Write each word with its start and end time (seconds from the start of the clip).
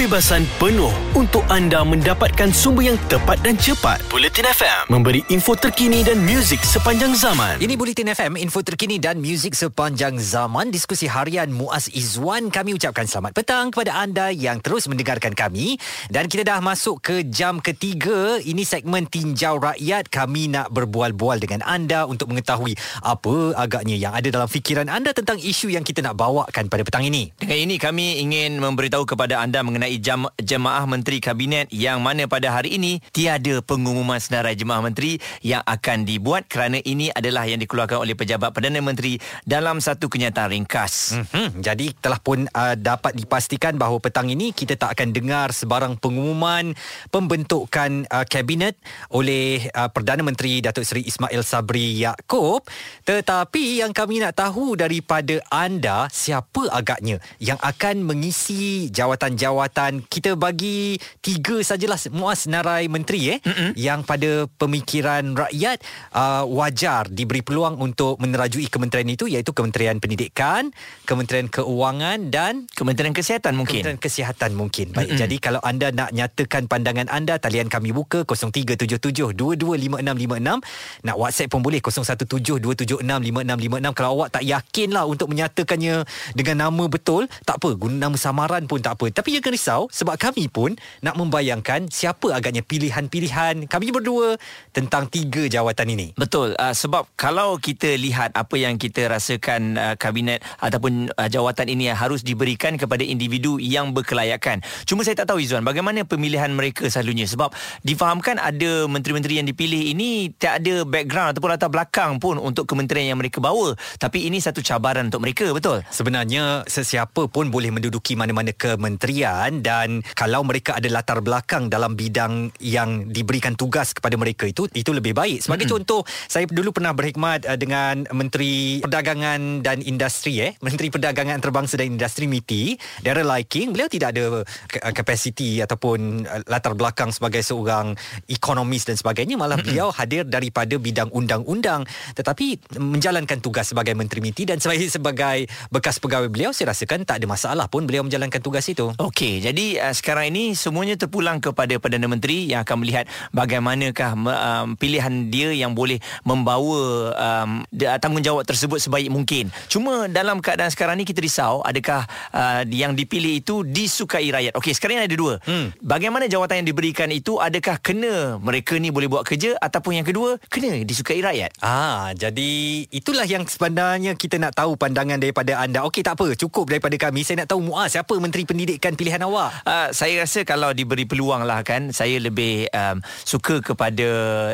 kebebasan 0.00 0.48
penuh 0.56 0.88
untuk 1.12 1.44
anda 1.52 1.84
mendapatkan 1.84 2.48
sumber 2.56 2.88
yang 2.88 2.96
tepat 3.12 3.36
dan 3.44 3.52
cepat. 3.60 4.00
Bulletin 4.08 4.48
FM 4.48 4.88
memberi 4.88 5.20
info 5.28 5.52
terkini 5.52 6.00
dan 6.00 6.24
muzik 6.24 6.64
sepanjang 6.64 7.12
zaman. 7.12 7.60
Ini 7.60 7.76
Bulletin 7.76 8.08
FM, 8.08 8.40
info 8.40 8.64
terkini 8.64 8.96
dan 8.96 9.20
muzik 9.20 9.52
sepanjang 9.52 10.16
zaman. 10.16 10.72
Diskusi 10.72 11.04
harian 11.04 11.52
Muaz 11.52 11.92
Izwan. 11.92 12.48
Kami 12.48 12.80
ucapkan 12.80 13.04
selamat 13.04 13.36
petang 13.36 13.68
kepada 13.68 14.00
anda 14.00 14.32
yang 14.32 14.64
terus 14.64 14.88
mendengarkan 14.88 15.36
kami. 15.36 15.76
Dan 16.08 16.32
kita 16.32 16.48
dah 16.48 16.64
masuk 16.64 17.04
ke 17.04 17.16
jam 17.28 17.60
ketiga. 17.60 18.40
Ini 18.40 18.64
segmen 18.64 19.04
Tinjau 19.04 19.60
Rakyat. 19.60 20.08
Kami 20.08 20.48
nak 20.48 20.72
berbual-bual 20.72 21.44
dengan 21.44 21.60
anda 21.68 22.08
untuk 22.08 22.32
mengetahui 22.32 22.72
apa 23.04 23.52
agaknya 23.52 24.00
yang 24.00 24.16
ada 24.16 24.32
dalam 24.32 24.48
fikiran 24.48 24.88
anda 24.88 25.12
tentang 25.12 25.36
isu 25.36 25.68
yang 25.68 25.84
kita 25.84 26.00
nak 26.00 26.16
bawakan 26.16 26.72
pada 26.72 26.88
petang 26.88 27.04
ini. 27.04 27.36
Dengan 27.36 27.68
ini 27.68 27.76
kami 27.76 28.24
ingin 28.24 28.56
memberitahu 28.56 29.04
kepada 29.04 29.44
anda 29.44 29.60
mengenai 29.60 29.89
jam, 29.98 30.30
jemaah 30.38 30.86
menteri 30.86 31.18
kabinet 31.18 31.66
yang 31.74 31.98
mana 31.98 32.30
pada 32.30 32.54
hari 32.54 32.78
ini 32.78 33.02
tiada 33.10 33.58
pengumuman 33.64 34.20
senarai 34.22 34.54
jemaah 34.54 34.84
menteri 34.84 35.18
yang 35.42 35.64
akan 35.66 36.06
dibuat 36.06 36.46
kerana 36.46 36.78
ini 36.84 37.10
adalah 37.10 37.48
yang 37.48 37.58
dikeluarkan 37.58 38.04
oleh 38.04 38.14
pejabat 38.14 38.52
Perdana 38.52 38.78
Menteri 38.84 39.16
dalam 39.42 39.80
satu 39.80 40.06
kenyataan 40.06 40.52
ringkas. 40.52 41.16
Hmm, 41.32 41.64
jadi 41.64 41.96
telah 41.98 42.20
pun 42.20 42.44
uh, 42.52 42.76
dapat 42.76 43.16
dipastikan 43.16 43.80
bahawa 43.80 43.98
petang 43.98 44.28
ini 44.28 44.52
kita 44.52 44.76
tak 44.76 44.94
akan 44.94 45.16
dengar 45.16 45.50
sebarang 45.56 45.96
pengumuman 45.96 46.76
pembentukan 47.08 48.04
uh, 48.12 48.28
kabinet 48.28 48.76
oleh 49.08 49.64
uh, 49.72 49.88
Perdana 49.88 50.20
Menteri 50.20 50.60
Datuk 50.60 50.84
Seri 50.84 51.08
Ismail 51.08 51.40
Sabri 51.40 52.04
Yaakob 52.04 52.68
tetapi 53.08 53.80
yang 53.80 53.96
kami 53.96 54.20
nak 54.20 54.36
tahu 54.36 54.76
daripada 54.76 55.40
anda 55.48 56.12
siapa 56.12 56.68
agaknya 56.68 57.16
yang 57.40 57.56
akan 57.64 58.04
mengisi 58.04 58.92
jawatan-jawatan 58.92 59.79
kita 60.06 60.36
bagi 60.36 61.00
tiga 61.24 61.64
sajalah 61.64 61.98
muas 62.12 62.46
narai 62.46 62.86
menteri 62.86 63.36
eh 63.36 63.38
Mm-mm. 63.40 63.72
yang 63.76 64.04
pada 64.04 64.46
pemikiran 64.60 65.36
rakyat 65.36 65.80
uh, 66.12 66.44
wajar 66.48 67.08
diberi 67.08 67.40
peluang 67.40 67.80
untuk 67.80 68.20
menerajui 68.20 68.68
kementerian 68.68 69.08
itu 69.08 69.24
iaitu 69.26 69.52
Kementerian 69.56 70.00
Pendidikan, 70.00 70.70
Kementerian 71.04 71.48
Keuangan 71.48 72.30
dan 72.32 72.66
Kementerian 72.72 73.12
Kesihatan 73.12 73.56
mungkin. 73.56 73.82
Kementerian 73.82 74.00
Kesihatan 74.00 74.54
mungkin. 74.56 74.92
Baik, 74.92 75.08
Mm-mm. 75.14 75.20
jadi 75.26 75.36
kalau 75.40 75.60
anda 75.64 75.90
nak 75.90 76.12
nyatakan 76.12 76.68
pandangan 76.68 77.08
anda 77.10 77.38
talian 77.40 77.68
kami 77.70 77.92
buka 77.92 78.24
0377225656 78.24 80.60
nak 81.04 81.16
WhatsApp 81.16 81.50
pun 81.50 81.60
boleh 81.60 81.80
0172765656 81.82 83.96
kalau 83.96 84.10
awak 84.20 84.28
tak 84.34 84.44
yakin 84.46 84.92
lah 84.94 85.04
untuk 85.06 85.28
menyatakannya 85.30 86.04
dengan 86.34 86.56
nama 86.68 86.84
betul 86.86 87.26
tak 87.44 87.56
apa 87.62 87.74
guna 87.76 88.08
nama 88.08 88.16
samaran 88.16 88.66
pun 88.66 88.82
tak 88.82 88.92
apa 88.98 89.10
tapi 89.12 89.32
jangan 89.36 89.52
risau 89.60 89.92
sebab 89.92 90.16
kami 90.16 90.48
pun 90.48 90.72
nak 91.04 91.20
membayangkan 91.20 91.92
siapa 91.92 92.32
agaknya 92.32 92.64
pilihan-pilihan 92.64 93.68
kami 93.68 93.92
berdua 93.92 94.40
tentang 94.72 95.04
tiga 95.12 95.44
jawatan 95.52 95.92
ini 95.92 96.16
Betul 96.16 96.56
uh, 96.56 96.72
sebab 96.72 97.04
kalau 97.20 97.60
kita 97.60 97.92
lihat 98.00 98.32
apa 98.32 98.56
yang 98.56 98.80
kita 98.80 99.10
rasakan 99.12 99.76
uh, 99.76 99.94
kabinet 100.00 100.40
ataupun 100.64 101.12
uh, 101.12 101.28
jawatan 101.28 101.68
ini 101.68 101.90
harus 101.90 102.22
diberikan 102.22 102.78
kepada 102.78 103.02
individu 103.02 103.58
yang 103.58 103.90
berkelayakan. 103.90 104.62
Cuma 104.86 105.02
saya 105.02 105.18
tak 105.18 105.34
tahu 105.34 105.42
Izzuan 105.42 105.66
bagaimana 105.66 106.06
pemilihan 106.06 106.48
mereka 106.54 106.86
selalunya 106.86 107.26
sebab 107.26 107.50
difahamkan 107.82 108.38
ada 108.38 108.86
menteri-menteri 108.86 109.42
yang 109.42 109.46
dipilih 109.50 109.90
ini 109.90 110.30
tak 110.38 110.62
ada 110.62 110.86
background 110.86 111.34
ataupun 111.34 111.50
latar 111.50 111.70
belakang 111.72 112.22
pun 112.22 112.38
untuk 112.38 112.70
kementerian 112.70 113.12
yang 113.12 113.18
mereka 113.18 113.42
bawa. 113.42 113.74
Tapi 113.98 114.30
ini 114.30 114.38
satu 114.38 114.62
cabaran 114.62 115.10
untuk 115.10 115.26
mereka, 115.26 115.50
betul? 115.50 115.82
Sebenarnya 115.90 116.62
sesiapa 116.70 117.26
pun 117.26 117.50
boleh 117.50 117.74
menduduki 117.74 118.14
mana-mana 118.14 118.54
kementerian 118.54 119.49
dan 119.58 120.06
kalau 120.14 120.46
mereka 120.46 120.78
ada 120.78 120.86
latar 120.86 121.18
belakang 121.18 121.66
dalam 121.66 121.98
bidang 121.98 122.54
yang 122.62 123.10
diberikan 123.10 123.58
tugas 123.58 123.90
kepada 123.90 124.14
mereka 124.14 124.46
itu 124.46 124.70
itu 124.70 124.94
lebih 124.94 125.18
baik. 125.18 125.42
Sebagai 125.42 125.66
mm-hmm. 125.66 125.82
contoh, 125.82 126.06
saya 126.30 126.46
dulu 126.46 126.70
pernah 126.70 126.94
berkhidmat 126.94 127.50
uh, 127.50 127.58
dengan 127.58 128.06
Menteri 128.14 128.78
Perdagangan 128.86 129.66
dan 129.66 129.82
Industri 129.82 130.38
eh, 130.38 130.54
Menteri 130.62 130.94
Perdagangan 130.94 131.42
Antarabangsa 131.42 131.74
dan 131.74 131.98
Industri 131.98 132.30
MITI, 132.30 132.78
Daryl 133.02 133.26
Liking. 133.26 133.74
Beliau 133.74 133.90
tidak 133.90 134.14
ada 134.14 134.46
kapasiti 134.94 135.58
ataupun 135.58 136.22
uh, 136.30 136.46
latar 136.46 136.78
belakang 136.78 137.10
sebagai 137.10 137.42
seorang 137.42 137.98
ekonomis 138.30 138.86
dan 138.86 138.94
sebagainya, 138.94 139.34
malah 139.34 139.58
mm-hmm. 139.58 139.66
beliau 139.66 139.88
hadir 139.90 140.22
daripada 140.22 140.78
bidang 140.78 141.10
undang-undang 141.10 141.82
tetapi 142.14 142.76
menjalankan 142.76 143.40
tugas 143.40 143.72
sebagai 143.72 143.96
Menteri 143.96 144.20
MITI 144.20 144.54
dan 144.54 144.58
sebagai 144.60 144.88
sebagai 144.92 145.38
bekas 145.72 145.96
pegawai 145.96 146.28
beliau 146.28 146.52
saya 146.52 146.76
rasakan 146.76 147.08
tak 147.08 147.22
ada 147.22 147.26
masalah 147.26 147.66
pun 147.66 147.88
beliau 147.88 148.04
menjalankan 148.04 148.40
tugas 148.44 148.66
itu. 148.68 148.92
Okey, 149.00 149.39
jadi 149.40 149.80
uh, 149.80 149.94
sekarang 149.96 150.30
ini 150.30 150.52
semuanya 150.52 150.94
terpulang 151.00 151.40
kepada 151.40 151.72
Perdana 151.80 152.06
Menteri 152.06 152.52
yang 152.52 152.62
akan 152.62 152.76
melihat 152.84 153.04
bagaimanakah 153.32 154.10
um, 154.14 154.76
pilihan 154.76 155.32
dia 155.32 155.56
yang 155.56 155.72
boleh 155.72 155.98
membawa 156.22 156.80
um, 157.16 157.64
tanggungjawab 157.72 158.44
tersebut 158.44 158.78
sebaik 158.78 159.08
mungkin. 159.08 159.48
Cuma 159.72 160.06
dalam 160.06 160.44
keadaan 160.44 160.68
sekarang 160.68 161.00
ni 161.00 161.08
kita 161.08 161.24
risau 161.24 161.64
adakah 161.64 162.04
uh, 162.36 162.62
yang 162.68 162.92
dipilih 162.92 163.40
itu 163.40 163.64
disukai 163.64 164.28
rakyat. 164.28 164.52
Okey, 164.60 164.76
sekarang 164.76 165.00
ni 165.00 165.08
ada 165.08 165.16
dua. 165.16 165.40
Hmm. 165.48 165.72
Bagaimana 165.80 166.28
jawatan 166.28 166.62
yang 166.62 166.68
diberikan 166.68 167.08
itu 167.08 167.40
adakah 167.40 167.80
kena 167.80 168.36
mereka 168.38 168.76
ni 168.76 168.92
boleh 168.92 169.08
buat 169.08 169.24
kerja 169.24 169.56
ataupun 169.56 170.02
yang 170.02 170.06
kedua 170.06 170.36
kena 170.52 170.84
disukai 170.84 171.24
rakyat? 171.24 171.56
Ah, 171.64 172.12
jadi 172.12 172.84
itulah 172.92 173.24
yang 173.24 173.48
sebenarnya 173.48 174.12
kita 174.14 174.36
nak 174.36 174.52
tahu 174.54 174.76
pandangan 174.76 175.16
daripada 175.16 175.56
anda. 175.56 175.86
Okey, 175.88 176.04
tak 176.04 176.20
apa, 176.20 176.36
cukup 176.36 176.68
daripada 176.68 176.94
kami. 177.00 177.24
Saya 177.24 177.44
nak 177.46 177.56
tahu 177.56 177.64
Muaz 177.64 177.94
siapa 177.96 178.12
menteri 178.20 178.44
pendidikan 178.44 178.92
pilihan 178.98 179.22
awak? 179.24 179.29
Uh, 179.62 179.88
saya 179.94 180.26
rasa 180.26 180.42
kalau 180.42 180.74
diberi 180.74 181.06
peluang 181.06 181.46
lah 181.46 181.62
kan, 181.62 181.94
saya 181.94 182.18
lebih 182.18 182.66
um, 182.74 182.98
suka 183.22 183.62
kepada 183.62 184.08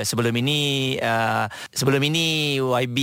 sebelum 0.04 0.34
ini 0.36 0.60
uh, 1.00 1.48
sebelum 1.72 2.02
ini 2.04 2.58
YB 2.60 2.98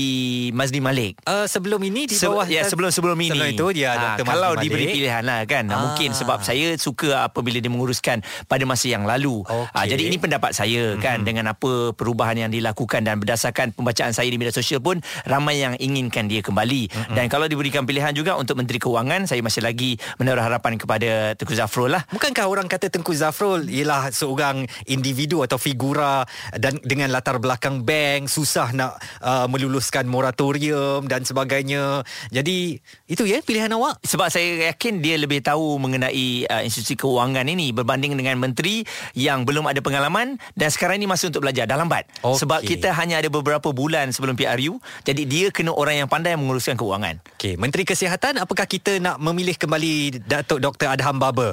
Mazli 0.54 0.80
Malik. 0.80 1.18
Uh, 1.26 1.50
sebelum 1.50 1.82
ini 1.82 2.06
di 2.06 2.16
bawah 2.20 2.46
Se- 2.46 2.54
ya 2.54 2.62
sebelum 2.68 2.94
sebelum 2.94 3.18
ini. 3.18 3.34
Sebelum 3.34 3.50
itu 3.50 3.66
dia 3.74 3.90
uh, 3.96 4.18
Dr. 4.20 4.26
Kalau 4.28 4.52
Mazli 4.54 4.64
diberi 4.70 4.86
pilihan 4.94 5.24
lah 5.26 5.40
kan. 5.50 5.66
Ah. 5.72 5.80
Mungkin 5.90 6.14
sebab 6.14 6.46
saya 6.46 6.76
suka 6.78 7.26
apabila 7.26 7.58
dia 7.58 7.72
menguruskan 7.72 8.22
pada 8.46 8.64
masa 8.68 8.92
yang 8.92 9.08
lalu. 9.08 9.42
Okay. 9.48 9.74
Uh, 9.74 9.86
jadi 9.88 10.04
ini 10.12 10.18
pendapat 10.20 10.52
saya 10.54 11.00
kan 11.00 11.22
mm-hmm. 11.22 11.26
dengan 11.26 11.46
apa 11.56 11.96
perubahan 11.96 12.38
yang 12.48 12.52
dilakukan 12.52 13.02
dan 13.08 13.18
berdasarkan 13.18 13.74
pembacaan 13.74 14.12
saya 14.12 14.30
di 14.30 14.38
media 14.38 14.54
sosial 14.54 14.84
pun 14.84 15.00
ramai 15.26 15.64
yang 15.64 15.74
inginkan 15.80 16.28
dia 16.28 16.44
kembali. 16.44 16.92
Mm-hmm. 16.92 17.16
Dan 17.16 17.26
kalau 17.32 17.48
diberikan 17.48 17.88
pilihan 17.88 18.12
juga 18.12 18.36
untuk 18.36 18.60
Menteri 18.60 18.78
Keuangan, 18.78 19.26
saya 19.26 19.40
masih 19.40 19.64
lagi 19.64 19.96
menaruh 20.20 20.44
harapan 20.44 20.76
kepada 20.76 21.34
Tengku 21.40 21.56
Zafrul 21.64 21.96
lah. 21.96 22.04
Bukankah 22.12 22.46
orang 22.52 22.68
kata 22.68 22.92
Tengku 22.92 23.16
Zafrul 23.16 23.72
ialah 23.72 24.12
seorang 24.12 24.68
individu 24.84 25.48
atau 25.48 25.56
figura 25.56 26.28
dan 26.60 26.76
dengan 26.84 27.08
latar 27.08 27.40
belakang 27.40 27.88
bank 27.88 28.28
susah 28.28 28.76
nak 28.76 29.00
uh, 29.24 29.48
meluluskan 29.48 30.04
moratorium 30.12 31.08
dan 31.08 31.24
sebagainya. 31.24 32.04
Jadi 32.36 32.76
itu 33.08 33.24
ya 33.24 33.40
pilihan 33.40 33.72
awak. 33.72 34.04
Sebab 34.04 34.28
saya 34.28 34.76
yakin 34.76 35.00
dia 35.00 35.16
lebih 35.16 35.40
tahu 35.40 35.80
mengenai 35.80 36.44
uh, 36.52 36.62
institusi 36.68 37.00
keuangan 37.00 37.48
ini 37.48 37.72
berbanding 37.72 38.20
dengan 38.20 38.36
menteri 38.44 38.84
yang 39.16 39.48
belum 39.48 39.64
ada 39.72 39.80
pengalaman 39.80 40.36
dan 40.60 40.68
sekarang 40.68 41.00
ini 41.00 41.08
masih 41.08 41.32
untuk 41.32 41.48
belajar 41.48 41.64
dah 41.64 41.80
lambat. 41.80 42.04
Okay. 42.20 42.44
Sebab 42.44 42.60
kita 42.68 42.92
hanya 42.92 43.24
ada 43.24 43.32
beberapa 43.32 43.72
bulan 43.72 44.12
sebelum 44.12 44.36
PRU. 44.36 44.84
Jadi 45.08 45.24
dia 45.24 45.48
kena 45.48 45.72
orang 45.72 46.04
yang 46.04 46.10
pandai 46.12 46.36
menguruskan 46.36 46.76
keuangan. 46.76 47.24
Okey, 47.40 47.56
Menteri 47.56 47.88
Kesihatan 47.88 48.36
apakah 48.36 48.68
kita 48.68 49.00
nak 49.00 49.16
memilih 49.24 49.56
kembali 49.56 50.26
Datuk 50.28 50.60
Dr 50.60 50.92
Adham 50.92 51.16
Baba? 51.16 51.53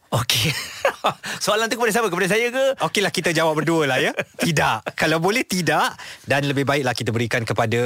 Okey. 0.11 0.51
Soalan 1.45 1.71
tu 1.71 1.79
kepada 1.79 1.91
siapa? 1.95 2.11
Kepada 2.11 2.27
saya 2.27 2.51
ke? 2.51 2.65
Okeylah 2.83 3.13
kita 3.15 3.31
jawab 3.31 3.63
berdua 3.63 3.87
lah 3.87 3.97
ya. 4.03 4.11
tidak. 4.43 4.83
Kalau 4.99 5.23
boleh 5.23 5.47
tidak 5.47 5.95
dan 6.27 6.43
lebih 6.43 6.67
baiklah 6.67 6.91
kita 6.91 7.15
berikan 7.15 7.47
kepada 7.47 7.79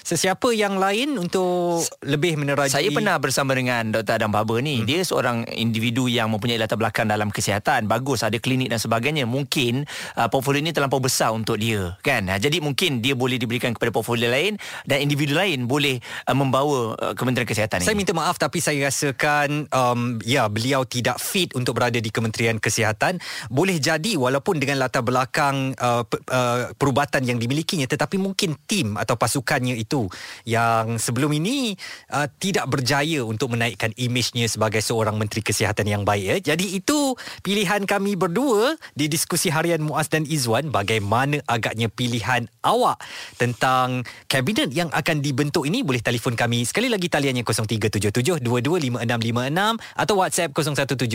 sesiapa 0.00 0.56
yang 0.56 0.80
lain 0.80 1.20
untuk 1.20 1.84
lebih 2.00 2.40
menerajui. 2.40 2.72
Saya 2.72 2.88
pernah 2.88 3.20
bersama 3.20 3.52
dengan 3.52 3.92
Dr. 3.92 4.24
Adam 4.24 4.32
Baba 4.32 4.56
ni. 4.64 4.80
Hmm. 4.80 4.88
Dia 4.88 5.04
seorang 5.04 5.44
individu 5.52 6.08
yang 6.08 6.32
mempunyai 6.32 6.56
latar 6.56 6.80
belakang 6.80 7.12
dalam 7.12 7.28
kesihatan. 7.28 7.92
Bagus 7.92 8.24
ada 8.24 8.40
klinik 8.40 8.72
dan 8.72 8.80
sebagainya. 8.80 9.28
Mungkin 9.28 9.84
uh, 10.16 10.28
portfolio 10.32 10.64
ini 10.64 10.72
terlampau 10.72 11.04
besar 11.04 11.36
untuk 11.36 11.60
dia, 11.60 11.92
kan? 12.00 12.24
Uh, 12.24 12.40
jadi 12.40 12.64
mungkin 12.64 13.04
dia 13.04 13.12
boleh 13.12 13.36
diberikan 13.36 13.76
kepada 13.76 13.92
portfolio 13.92 14.32
lain 14.32 14.56
dan 14.88 15.04
individu 15.04 15.36
lain 15.36 15.68
boleh 15.68 16.00
uh, 16.24 16.32
membawa 16.32 16.96
uh, 16.96 17.12
Kementerian 17.12 17.44
Kesihatan 17.44 17.84
saya 17.84 17.92
ini. 17.92 18.00
minta 18.00 18.16
maaf 18.16 18.40
tapi 18.40 18.64
saya 18.64 18.88
rasakan 18.88 19.68
um, 19.68 20.16
ya 20.24 20.48
beliau 20.48 20.88
tidak 20.88 21.20
fit 21.34 21.50
untuk 21.58 21.74
berada 21.74 21.98
di 21.98 22.14
Kementerian 22.14 22.62
Kesihatan. 22.62 23.18
Boleh 23.50 23.82
jadi 23.82 24.14
walaupun 24.14 24.62
dengan 24.62 24.78
latar 24.78 25.02
belakang 25.02 25.74
uh, 25.74 26.06
uh, 26.06 26.70
perubatan 26.78 27.26
yang 27.26 27.42
dimilikinya 27.42 27.90
tetapi 27.90 28.22
mungkin 28.22 28.54
tim 28.70 28.94
atau 28.94 29.18
pasukannya 29.18 29.74
itu 29.74 30.06
yang 30.46 31.02
sebelum 31.02 31.34
ini 31.34 31.74
uh, 32.14 32.30
tidak 32.38 32.70
berjaya 32.70 33.26
untuk 33.26 33.50
menaikkan 33.58 33.90
imejnya 33.98 34.46
sebagai 34.46 34.78
seorang 34.78 35.18
menteri 35.18 35.42
kesihatan 35.42 35.90
yang 35.90 36.06
baik 36.06 36.22
ya. 36.22 36.54
Jadi 36.54 36.78
itu 36.78 37.18
pilihan 37.42 37.82
kami 37.82 38.14
berdua 38.14 38.78
di 38.94 39.10
diskusi 39.10 39.50
harian 39.50 39.82
Muaz 39.82 40.06
dan 40.06 40.22
Izwan 40.22 40.70
bagaimana 40.70 41.42
agaknya 41.50 41.90
pilihan 41.90 42.46
awak 42.62 43.02
tentang 43.34 44.06
kabinet 44.30 44.70
yang 44.70 44.86
akan 44.94 45.18
dibentuk 45.18 45.66
ini. 45.66 45.82
Boleh 45.82 45.98
telefon 45.98 46.38
kami. 46.38 46.62
Sekali 46.62 46.86
lagi 46.86 47.10
taliannya 47.10 47.42
0377 47.42 48.38
225656 48.38 49.98
atau 49.98 50.14
WhatsApp 50.20 50.54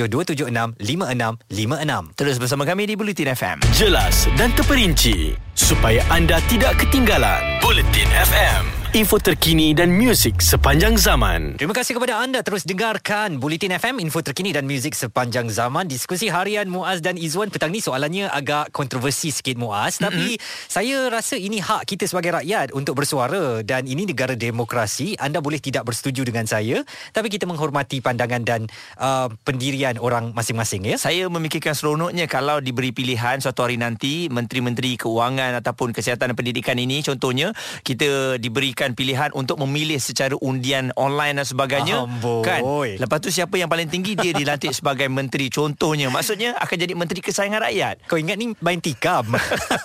0172765656. 0.09 2.17
Terus 2.17 2.41
bersama 2.41 2.65
kami 2.65 2.89
di 2.89 2.97
Bulletin 2.97 3.29
FM. 3.31 3.61
Jelas 3.77 4.25
dan 4.35 4.51
terperinci 4.57 5.38
supaya 5.53 6.01
anda 6.09 6.41
tidak 6.50 6.81
ketinggalan. 6.81 7.61
Bulletin 7.61 8.09
FM. 8.09 8.88
Info 8.89 9.21
terkini 9.21 9.77
dan 9.77 9.94
muzik 9.94 10.41
sepanjang 10.41 10.97
zaman. 10.97 11.62
Terima 11.62 11.77
kasih 11.77 11.94
kepada 11.94 12.25
anda 12.25 12.41
terus 12.41 12.65
dengarkan 12.65 13.38
Bulletin 13.38 13.77
FM, 13.77 14.01
info 14.01 14.25
terkini 14.25 14.50
dan 14.50 14.65
muzik 14.65 14.97
sepanjang 14.97 15.45
zaman. 15.45 15.86
Diskusi 15.86 16.25
harian 16.25 16.65
Muaz 16.65 16.97
dan 16.97 17.13
Izwan 17.13 17.53
petang 17.53 17.69
ni 17.69 17.86
soalannya 17.86 18.33
agak 18.33 18.74
kontroversi 18.74 19.30
sikit 19.30 19.62
Muaz. 19.62 20.01
Mm-hmm. 20.01 20.06
Tapi 20.09 20.27
saya 20.65 21.06
rasa 21.06 21.38
ini 21.38 21.62
hak 21.62 21.86
kita 21.86 22.09
sebagai 22.09 22.41
rakyat 22.41 22.74
untuk 22.74 22.97
bersuara 22.97 23.62
dan 23.62 23.86
ini 23.86 24.09
negara 24.09 24.33
demokrasi. 24.33 25.13
Anda 25.21 25.38
boleh 25.38 25.62
tidak 25.62 25.85
bersetuju 25.85 26.25
dengan 26.25 26.50
saya. 26.50 26.81
Tapi 27.13 27.30
kita 27.30 27.45
menghormati 27.45 28.01
pandangan 28.01 28.42
dan 28.42 28.65
uh, 28.97 29.30
pendirian 29.45 30.01
orang 30.01 30.33
masing-masing. 30.33 30.89
ya. 30.89 30.97
Saya 30.97 31.30
memikirkan 31.30 31.77
seronoknya 31.77 32.25
kalau 32.25 32.57
diberi 32.57 32.89
pilihan 32.89 33.38
suatu 33.38 33.69
hari 33.69 33.77
nanti 33.77 34.33
Menteri-Menteri 34.33 34.97
Keuangan 34.97 35.62
ataupun 35.62 35.94
Kesihatan 35.94 36.33
dan 36.33 36.38
Pendidikan 36.42 36.81
ini 36.81 37.06
contohnya 37.06 37.53
kita 37.85 38.42
diberikan 38.80 38.96
pilihan 38.96 39.30
untuk 39.36 39.60
memilih 39.60 40.00
secara 40.00 40.40
undian 40.40 40.96
online 40.96 41.44
dan 41.44 41.44
sebagainya 41.44 42.08
Amboi. 42.08 42.48
kan 42.48 42.64
lepas 42.96 43.20
tu 43.20 43.28
siapa 43.28 43.60
yang 43.60 43.68
paling 43.68 43.92
tinggi 43.92 44.16
dia 44.16 44.31
dilantik 44.31 44.72
sebagai 44.72 45.12
menteri 45.12 45.52
contohnya 45.52 46.08
maksudnya 46.08 46.56
akan 46.56 46.78
jadi 46.80 46.94
menteri 46.96 47.20
kesayangan 47.20 47.60
rakyat 47.68 47.96
Kau 48.08 48.16
ingat 48.16 48.40
ni 48.40 48.56
main 48.64 48.80
tikam. 48.80 49.36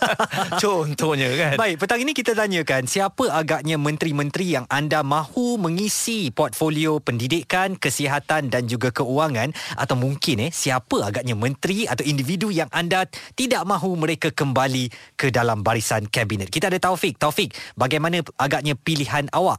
contohnya 0.62 1.26
kan 1.34 1.58
Baik, 1.58 1.82
petang 1.82 2.00
ini 2.06 2.14
kita 2.14 2.38
tanyakan 2.38 2.86
siapa 2.86 3.34
agaknya 3.34 3.74
menteri-menteri 3.74 4.54
yang 4.54 4.66
anda 4.70 5.02
mahu 5.02 5.58
mengisi 5.58 6.30
portfolio 6.30 7.02
pendidikan, 7.02 7.74
kesihatan 7.74 8.46
dan 8.46 8.70
juga 8.70 8.94
keuangan 8.94 9.50
atau 9.74 9.98
mungkin 9.98 10.46
eh 10.46 10.52
siapa 10.54 11.02
agaknya 11.02 11.34
menteri 11.34 11.90
atau 11.90 12.06
individu 12.06 12.54
yang 12.54 12.70
anda 12.70 13.10
tidak 13.34 13.66
mahu 13.66 13.98
mereka 13.98 14.30
kembali 14.30 15.18
ke 15.18 15.34
dalam 15.34 15.66
barisan 15.66 16.06
kabinet. 16.06 16.46
Kita 16.46 16.70
ada 16.70 16.78
Taufik. 16.78 17.18
Taufik, 17.18 17.56
bagaimana 17.74 18.22
agaknya 18.38 18.76
pilihan 18.84 19.26
awak? 19.32 19.58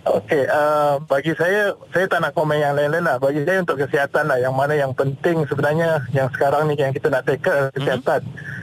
Okey, 0.00 0.48
uh, 0.48 0.96
bagi 1.04 1.36
saya, 1.36 1.76
saya 1.92 2.08
tak 2.08 2.24
nak 2.24 2.32
komen 2.32 2.56
yang 2.56 2.72
lain-lain 2.72 3.04
lah. 3.04 3.20
Bagi 3.20 3.44
saya 3.44 3.60
untuk 3.60 3.84
kesihatan 3.84 4.32
lah, 4.32 4.40
yang 4.40 4.56
mana 4.56 4.72
yang 4.72 4.96
penting 4.96 5.44
sebenarnya 5.44 6.08
yang 6.16 6.32
sekarang 6.32 6.72
ni 6.72 6.74
yang 6.80 6.96
kita 6.96 7.12
nak 7.12 7.28
tackle 7.28 7.68
kesihatan. 7.76 8.24
Mm-hmm. 8.24 8.60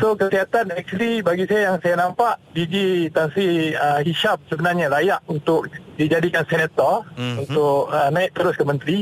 So 0.00 0.16
kesihatan 0.18 0.72
actually 0.72 1.24
bagi 1.24 1.48
saya 1.48 1.72
yang 1.72 1.76
saya 1.80 1.94
nampak 2.00 2.40
DG 2.52 3.08
Tan 3.12 3.28
Sri 3.32 3.72
uh, 3.76 4.00
Hisham 4.02 4.40
sebenarnya 4.50 4.92
layak 4.92 5.20
untuk 5.28 5.68
dijadikan 5.96 6.44
senator 6.48 7.06
mm-hmm. 7.14 7.44
untuk 7.46 7.88
uh, 7.92 8.08
naik 8.12 8.34
terus 8.36 8.56
ke 8.56 8.64
menteri 8.66 8.98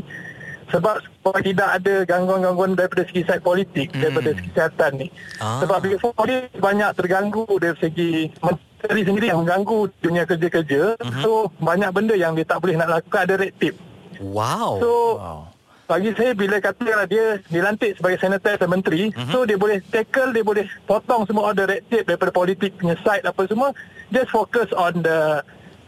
sebab 0.71 0.99
supaya 1.03 1.41
tidak 1.45 1.69
ada 1.81 1.95
gangguan-gangguan 2.09 2.75
daripada 2.75 3.07
segi 3.07 3.23
side 3.23 3.45
politik 3.45 3.93
mm. 3.95 4.01
daripada 4.01 4.31
segi 4.35 4.49
kesihatan 4.51 4.91
ni. 4.99 5.09
Ah. 5.39 5.63
Sebab 5.63 5.79
before 5.85 6.27
ni 6.27 6.39
banyak 6.59 6.91
terganggu 6.99 7.47
dari 7.61 7.77
segi 7.79 8.11
menteri 8.43 8.74
sendiri 8.89 9.33
yang 9.33 9.41
mengganggu 9.45 9.89
dunia 10.05 10.25
kerja-kerja. 10.29 11.01
Mhm. 11.01 11.23
So 11.25 11.49
banyak 11.59 11.91
benda 11.95 12.15
yang 12.15 12.37
dia 12.37 12.45
tak 12.45 12.61
boleh 12.61 12.77
nak 12.77 13.01
lakukan 13.01 13.25
ada 13.25 13.35
red 13.41 13.55
tape. 13.57 13.79
Wow. 14.21 14.79
So 14.81 14.91
wow. 15.19 15.41
bagi 15.89 16.13
saya 16.17 16.33
bila 16.37 16.61
katakanlah 16.61 17.09
dia 17.09 17.41
dilantik 17.49 17.97
sebagai 17.97 18.19
senator 18.21 18.57
atau 18.57 18.69
menteri, 18.69 19.13
Mhm. 19.13 19.33
so 19.33 19.49
dia 19.49 19.57
boleh 19.57 19.81
tackle, 19.89 20.33
dia 20.33 20.45
boleh 20.45 20.65
potong 20.85 21.25
semua 21.25 21.53
order 21.53 21.69
red 21.69 21.83
tape 21.89 22.09
daripada 22.09 22.33
politik 22.33 22.77
punya 22.77 22.97
side 23.01 23.25
apa 23.25 23.49
semua, 23.49 23.73
just 24.13 24.29
focus 24.33 24.69
on 24.77 25.01
the 25.01 25.41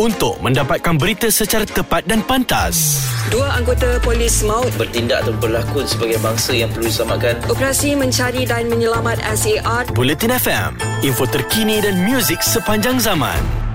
untuk 0.00 0.40
mendapatkan 0.40 0.96
berita 0.96 1.28
secara 1.28 1.68
tepat 1.68 2.08
dan 2.08 2.24
pantas. 2.24 3.04
Dua 3.28 3.52
anggota 3.52 4.00
polis 4.00 4.40
maut 4.40 4.72
bertindak 4.80 5.28
atau 5.28 5.36
berlakon 5.36 5.84
sebagai 5.84 6.16
bangsa 6.24 6.56
yang 6.56 6.72
perlu 6.72 6.88
diselamatkan. 6.88 7.36
operasi 7.52 7.92
mencari 7.92 8.48
dan 8.48 8.72
menyelamat 8.72 9.20
SAR 9.36 9.84
Bulletin 9.92 10.32
FM, 10.32 10.80
info 11.04 11.28
terkini 11.28 11.84
dan 11.84 12.00
muzik 12.00 12.40
sepanjang 12.40 12.96
zaman. 12.96 13.69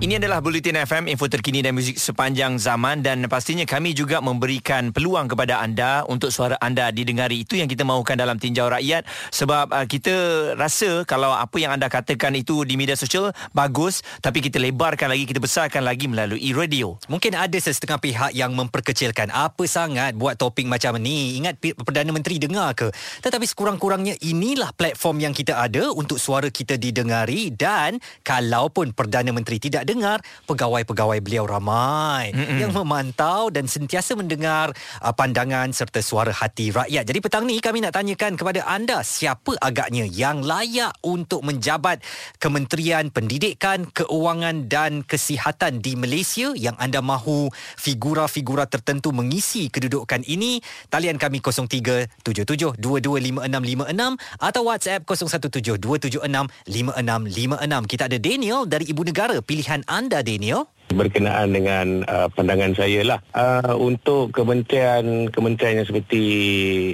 Ini 0.00 0.16
adalah 0.16 0.40
Bulletin 0.40 0.80
FM, 0.80 1.12
info 1.12 1.28
terkini 1.28 1.60
dan 1.60 1.76
muzik 1.76 2.00
sepanjang 2.00 2.56
zaman 2.56 3.04
dan 3.04 3.20
pastinya 3.28 3.68
kami 3.68 3.92
juga 3.92 4.24
memberikan 4.24 4.96
peluang 4.96 5.28
kepada 5.28 5.60
anda 5.60 6.08
untuk 6.08 6.32
suara 6.32 6.56
anda 6.56 6.88
didengari. 6.88 7.44
Itu 7.44 7.60
yang 7.60 7.68
kita 7.68 7.84
mahukan 7.84 8.16
dalam 8.16 8.40
tinjau 8.40 8.72
rakyat 8.72 9.04
sebab 9.28 9.68
uh, 9.68 9.84
kita 9.84 10.14
rasa 10.56 11.04
kalau 11.04 11.36
apa 11.36 11.52
yang 11.60 11.76
anda 11.76 11.92
katakan 11.92 12.32
itu 12.32 12.64
di 12.64 12.80
media 12.80 12.96
sosial 12.96 13.36
bagus 13.52 14.00
tapi 14.24 14.40
kita 14.40 14.56
lebarkan 14.56 15.12
lagi, 15.12 15.28
kita 15.28 15.36
besarkan 15.36 15.84
lagi 15.84 16.08
melalui 16.08 16.48
radio. 16.56 16.96
Mungkin 17.12 17.36
ada 17.36 17.60
sesetengah 17.60 18.00
pihak 18.00 18.32
yang 18.32 18.56
memperkecilkan 18.56 19.28
apa 19.28 19.68
sangat 19.68 20.16
buat 20.16 20.40
topik 20.40 20.64
macam 20.64 20.96
ni. 20.96 21.36
Ingat 21.44 21.60
Perdana 21.60 22.08
Menteri 22.08 22.40
dengar 22.40 22.72
ke? 22.72 22.88
Tetapi 23.20 23.44
sekurang-kurangnya 23.44 24.16
inilah 24.24 24.72
platform 24.72 25.28
yang 25.28 25.36
kita 25.36 25.60
ada 25.60 25.92
untuk 25.92 26.16
suara 26.16 26.48
kita 26.48 26.80
didengari 26.80 27.52
dan 27.52 28.00
kalaupun 28.24 28.96
Perdana 28.96 29.28
Menteri 29.28 29.60
tidak 29.60 29.89
dengar 29.90 30.22
pegawai-pegawai 30.46 31.18
beliau 31.18 31.50
ramai 31.50 32.30
Mm-mm. 32.30 32.62
yang 32.62 32.70
memantau 32.70 33.50
dan 33.50 33.66
sentiasa 33.66 34.14
mendengar 34.14 34.70
uh, 35.02 35.10
pandangan 35.10 35.74
serta 35.74 35.98
suara 35.98 36.30
hati 36.30 36.70
rakyat. 36.70 37.02
Jadi 37.02 37.18
petang 37.18 37.42
ni 37.42 37.58
kami 37.58 37.82
nak 37.82 37.98
tanyakan 37.98 38.38
kepada 38.38 38.62
anda 38.70 39.02
siapa 39.02 39.58
agaknya 39.58 40.06
yang 40.06 40.46
layak 40.46 40.94
untuk 41.02 41.42
menjabat 41.42 41.98
Kementerian 42.38 43.10
Pendidikan, 43.10 43.90
Keuangan 43.90 44.70
dan 44.70 45.02
Kesihatan 45.02 45.82
di 45.82 45.98
Malaysia 45.98 46.54
yang 46.54 46.78
anda 46.78 47.02
mahu 47.02 47.50
figura-figura 47.80 48.68
tertentu 48.70 49.10
mengisi 49.10 49.66
kedudukan 49.72 50.22
ini. 50.28 50.60
Talian 50.92 51.16
kami 51.18 51.40
0377225656 51.40 54.20
atau 54.38 54.62
WhatsApp 54.62 55.02
0172765656. 55.08 57.90
Kita 57.90 58.06
ada 58.06 58.14
Daniel 58.20 58.68
dari 58.68 58.84
Ibu 58.86 59.02
Negara. 59.08 59.40
Pilihan 59.40 59.79
anda 59.86 60.20
Daniel? 60.24 60.68
berkenaan 60.90 61.54
dengan 61.54 61.86
uh, 62.06 62.26
pandangan 62.30 62.74
saya 62.74 63.06
lah 63.06 63.18
uh, 63.34 63.74
untuk 63.78 64.34
kementerian 64.34 65.30
kementerian 65.30 65.82
yang 65.82 65.88
seperti 65.88 66.22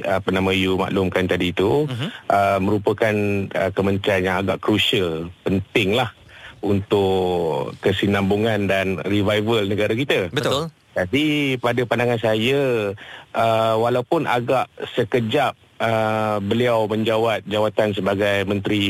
uh, 0.05 0.21
apa 0.21 0.28
nama 0.33 0.52
you 0.52 0.76
maklumkan 0.76 1.25
tadi 1.25 1.52
itu 1.52 1.88
uh-huh. 1.88 2.11
uh, 2.28 2.59
merupakan 2.61 3.14
uh, 3.57 3.71
kementerian 3.73 4.23
yang 4.28 4.37
agak 4.45 4.61
crucial 4.61 5.33
penting 5.43 5.97
lah 5.97 6.12
untuk 6.61 7.73
kesinambungan 7.81 8.69
dan 8.69 9.00
revival 9.05 9.64
negara 9.64 9.93
kita 9.97 10.28
betul 10.33 10.69
jadi 10.97 11.57
pada 11.61 11.85
pandangan 11.85 12.21
saya 12.21 12.93
uh, 13.37 13.75
walaupun 13.76 14.25
agak 14.25 14.69
sekejap 14.97 15.52
uh, 15.80 16.37
beliau 16.40 16.88
menjawat 16.88 17.45
jawatan 17.47 17.92
sebagai 17.92 18.45
menteri 18.49 18.87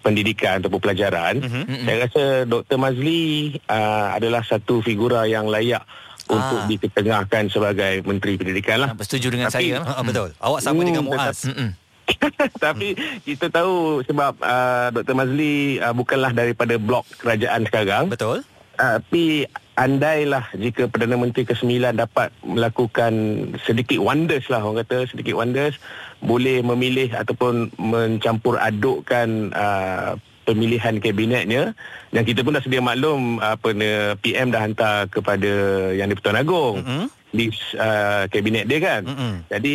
pendidikan 0.00 0.62
atau 0.62 0.78
pelajaran 0.78 1.40
mm-hmm. 1.42 1.84
saya 1.84 1.96
rasa 2.08 2.22
Dr 2.44 2.78
Mazli 2.78 3.56
uh, 3.68 4.16
adalah 4.16 4.42
satu 4.44 4.80
figura 4.84 5.24
yang 5.26 5.48
layak 5.48 5.82
ah. 5.82 6.34
untuk 6.34 6.60
diketengahkan 6.70 7.50
sebagai 7.50 8.02
menteri 8.02 8.38
pendidikan 8.38 8.82
lah. 8.82 8.90
Bersetuju 8.94 9.28
dengan 9.30 9.48
Tapi, 9.48 9.72
saya. 9.72 9.82
Ha, 9.82 10.02
betul. 10.02 10.28
Awak 10.38 10.60
sama 10.62 10.80
hmm, 10.82 10.88
dengan 10.88 11.02
Muaz. 11.06 11.38
Tapi 12.64 12.94
kita 13.26 13.50
tahu 13.50 14.02
sebab 14.06 14.38
uh, 14.38 14.88
Dr 14.94 15.14
Mazli 15.14 15.82
uh, 15.82 15.94
bukanlah 15.94 16.30
daripada 16.30 16.78
blok 16.78 17.06
kerajaan 17.18 17.66
sekarang. 17.66 18.06
Betul. 18.10 18.46
Tapi 18.76 19.48
andailah 19.76 20.52
jika 20.56 20.88
Perdana 20.88 21.20
Menteri 21.20 21.44
ke-9 21.44 21.96
dapat 21.96 22.32
melakukan 22.40 23.12
sedikit 23.60 24.00
wonders 24.00 24.48
lah 24.48 24.64
orang 24.64 24.84
kata 24.84 25.04
sedikit 25.12 25.36
wonders 25.36 25.76
boleh 26.24 26.64
memilih 26.64 27.12
ataupun 27.12 27.76
mencampur 27.76 28.56
adukkan 28.56 29.52
uh, 29.52 30.16
pemilihan 30.48 30.96
kabinetnya 30.96 31.76
dan 32.08 32.22
kita 32.24 32.40
pun 32.40 32.56
dah 32.56 32.64
sedia 32.64 32.80
maklum 32.80 33.36
apa 33.44 33.76
uh, 33.76 34.12
PM 34.24 34.48
dah 34.48 34.64
hantar 34.64 35.12
kepada 35.12 35.52
Yang 35.92 36.16
di-Pertuan 36.16 36.40
Agong 36.40 36.76
mm-hmm. 36.80 37.06
Di 37.36 37.46
uh, 37.76 38.24
kabinet 38.32 38.64
dia 38.64 38.80
kan 38.80 39.02
mm-hmm. 39.04 39.32
jadi 39.52 39.74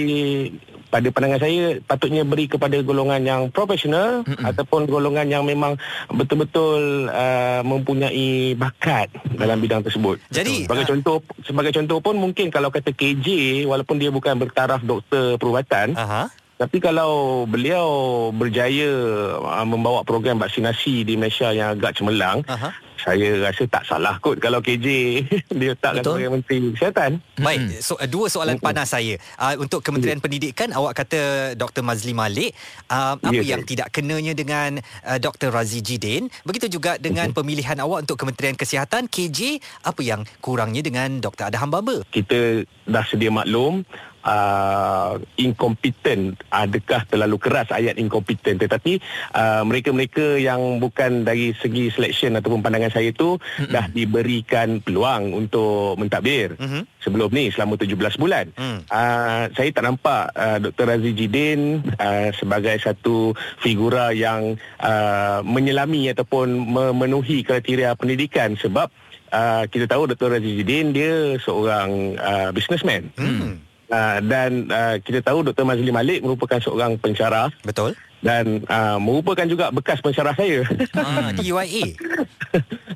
pada 0.91 1.07
pandangan 1.07 1.39
saya 1.39 1.79
patutnya 1.79 2.27
beri 2.27 2.51
kepada 2.51 2.75
golongan 2.83 3.23
yang 3.23 3.41
profesional 3.47 4.27
Mm-mm. 4.27 4.43
ataupun 4.43 4.91
golongan 4.91 5.31
yang 5.31 5.47
memang 5.47 5.79
betul-betul 6.11 7.07
uh, 7.07 7.63
mempunyai 7.63 8.59
bakat 8.59 9.07
dalam 9.39 9.63
bidang 9.63 9.87
tersebut. 9.87 10.19
Jadi 10.27 10.67
sebagai 10.67 10.83
uh, 10.83 10.89
contoh 10.91 11.17
sebagai 11.47 11.71
contoh 11.71 12.03
pun 12.03 12.19
mungkin 12.19 12.51
kalau 12.51 12.67
kata 12.67 12.91
KJ 12.91 13.63
walaupun 13.71 14.03
dia 14.03 14.11
bukan 14.11 14.35
bertaraf 14.35 14.83
doktor 14.83 15.39
perubatan 15.39 15.95
uh-huh. 15.95 16.27
Tapi 16.61 16.77
kalau 16.77 17.41
beliau 17.49 18.29
berjaya 18.29 18.85
uh, 19.33 19.65
membawa 19.65 20.05
program 20.05 20.37
vaksinasi 20.37 21.01
di 21.01 21.17
Malaysia 21.17 21.49
yang 21.49 21.73
agak 21.73 21.97
cemerlang, 21.97 22.45
uh-huh 22.45 22.90
saya 23.01 23.41
rasa 23.41 23.63
tak 23.65 23.83
salah 23.89 24.21
kot 24.21 24.37
kalau 24.37 24.61
KJ 24.61 24.85
dia 25.59 25.73
letakkan 25.73 26.05
sebagai 26.05 26.29
menteri 26.31 26.57
kesihatan. 26.77 27.11
Baik, 27.41 27.61
so, 27.81 27.97
uh, 27.97 28.05
dua 28.05 28.29
soalan 28.29 28.57
panas 28.61 28.93
saya. 28.93 29.17
Uh, 29.35 29.65
untuk 29.65 29.81
Kementerian 29.81 30.21
yeah. 30.21 30.25
Pendidikan 30.25 30.69
awak 30.71 31.01
kata 31.01 31.53
Dr 31.57 31.81
Mazli 31.81 32.13
Malik, 32.13 32.53
uh, 32.93 33.17
apa 33.17 33.33
yeah, 33.33 33.57
yang 33.57 33.61
yeah. 33.65 33.69
tidak 33.69 33.87
kenanya 33.89 34.33
dengan 34.37 34.79
uh, 35.05 35.17
Dr 35.17 35.49
Razi 35.49 35.81
Jidin? 35.81 36.29
Begitu 36.45 36.69
juga 36.77 37.01
dengan 37.01 37.33
uh-huh. 37.33 37.41
pemilihan 37.41 37.77
awak 37.81 38.05
untuk 38.05 38.21
Kementerian 38.21 38.53
Kesihatan 38.53 39.09
KJ, 39.09 39.57
apa 39.85 40.01
yang 40.05 40.21
kurangnya 40.39 40.85
dengan 40.85 41.17
Dr 41.17 41.49
Adham 41.49 41.73
Baba? 41.73 42.05
Kita 42.13 42.61
dah 42.85 43.05
sedia 43.07 43.33
maklum 43.33 43.81
uh, 44.25 45.17
incompetent 45.37 46.37
adakah 46.49 47.05
terlalu 47.09 47.37
keras 47.41 47.69
ayat 47.73 47.97
incompetent 47.97 48.61
tetapi 48.61 49.01
uh, 49.33 49.63
mereka-mereka 49.65 50.37
yang 50.37 50.81
bukan 50.81 51.25
dari 51.25 51.53
segi 51.57 51.89
selection 51.93 52.37
ataupun 52.37 52.61
pandangan 52.61 52.93
saya 52.93 53.13
itu 53.13 53.37
mm-hmm. 53.37 53.71
dah 53.71 53.85
diberikan 53.91 54.81
peluang 54.81 55.33
untuk 55.35 55.97
mentadbir 55.97 56.57
mm-hmm. 56.57 56.83
sebelum 57.01 57.29
ni 57.33 57.49
selama 57.53 57.77
17 57.77 58.21
bulan 58.21 58.45
mm. 58.55 58.79
uh, 58.89 59.45
saya 59.53 59.69
tak 59.73 59.85
nampak 59.85 60.33
uh, 60.33 60.57
Dr. 60.61 60.85
Razi 60.95 61.11
Jidin 61.13 61.81
uh, 61.97 62.29
sebagai 62.33 62.77
satu 62.81 63.33
figura 63.61 64.13
yang 64.13 64.57
uh, 64.81 65.39
menyelami 65.45 66.09
ataupun 66.11 66.53
memenuhi 66.55 67.43
kriteria 67.45 67.93
pendidikan 67.97 68.57
sebab 68.57 68.89
Uh, 69.31 69.63
kita 69.71 69.87
tahu 69.87 70.11
Dr. 70.11 70.27
Razi 70.27 70.59
Jidin 70.59 70.91
dia 70.91 71.39
seorang 71.39 72.19
uh, 72.19 72.51
businessman. 72.51 73.15
Hmm. 73.15 73.63
Uh, 73.91 74.23
dan 74.23 74.71
uh, 74.71 74.95
kita 75.03 75.19
tahu 75.19 75.43
Dr. 75.43 75.67
Mazli 75.67 75.91
Malik 75.91 76.23
merupakan 76.23 76.55
seorang 76.63 76.95
pensyarah. 76.95 77.51
Betul. 77.67 77.91
Dan 78.23 78.63
uh, 78.71 79.01
merupakan 79.01 79.43
juga 79.43 79.67
bekas 79.73 79.99
pensyarah 79.99 80.31
saya. 80.37 80.63
Ah, 80.95 81.35
UIA. 81.35 81.99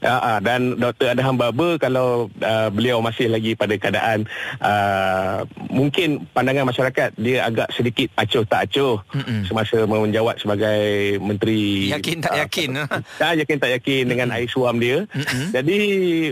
uh, 0.01 0.21
uh, 0.35 0.39
dan 0.43 0.75
Dr. 0.75 1.15
Adham 1.15 1.37
Baba 1.39 1.77
kalau 1.79 2.27
uh, 2.41 2.69
beliau 2.71 2.99
masih 2.99 3.31
lagi 3.31 3.53
pada 3.53 3.75
keadaan 3.77 4.27
uh, 4.59 5.47
mungkin 5.69 6.27
pandangan 6.31 6.67
masyarakat 6.67 7.15
dia 7.15 7.45
agak 7.47 7.69
sedikit 7.71 8.11
acuh 8.19 8.43
tak 8.47 8.71
acuh 8.71 8.99
Mm-mm. 9.13 9.47
semasa 9.47 9.85
menjawab 9.87 10.35
sebagai 10.41 11.15
menteri. 11.21 11.91
Yakin 11.91 12.17
tak 12.19 12.35
yakin? 12.47 12.69
Uh, 12.75 12.99
uh, 13.23 13.33
yakin 13.35 13.57
tak 13.61 13.71
yakin 13.79 14.03
Mm-mm. 14.03 14.11
dengan 14.11 14.27
air 14.35 14.49
suam 14.49 14.75
dia. 14.81 15.05
Mm-mm. 15.11 15.53
Jadi 15.55 15.79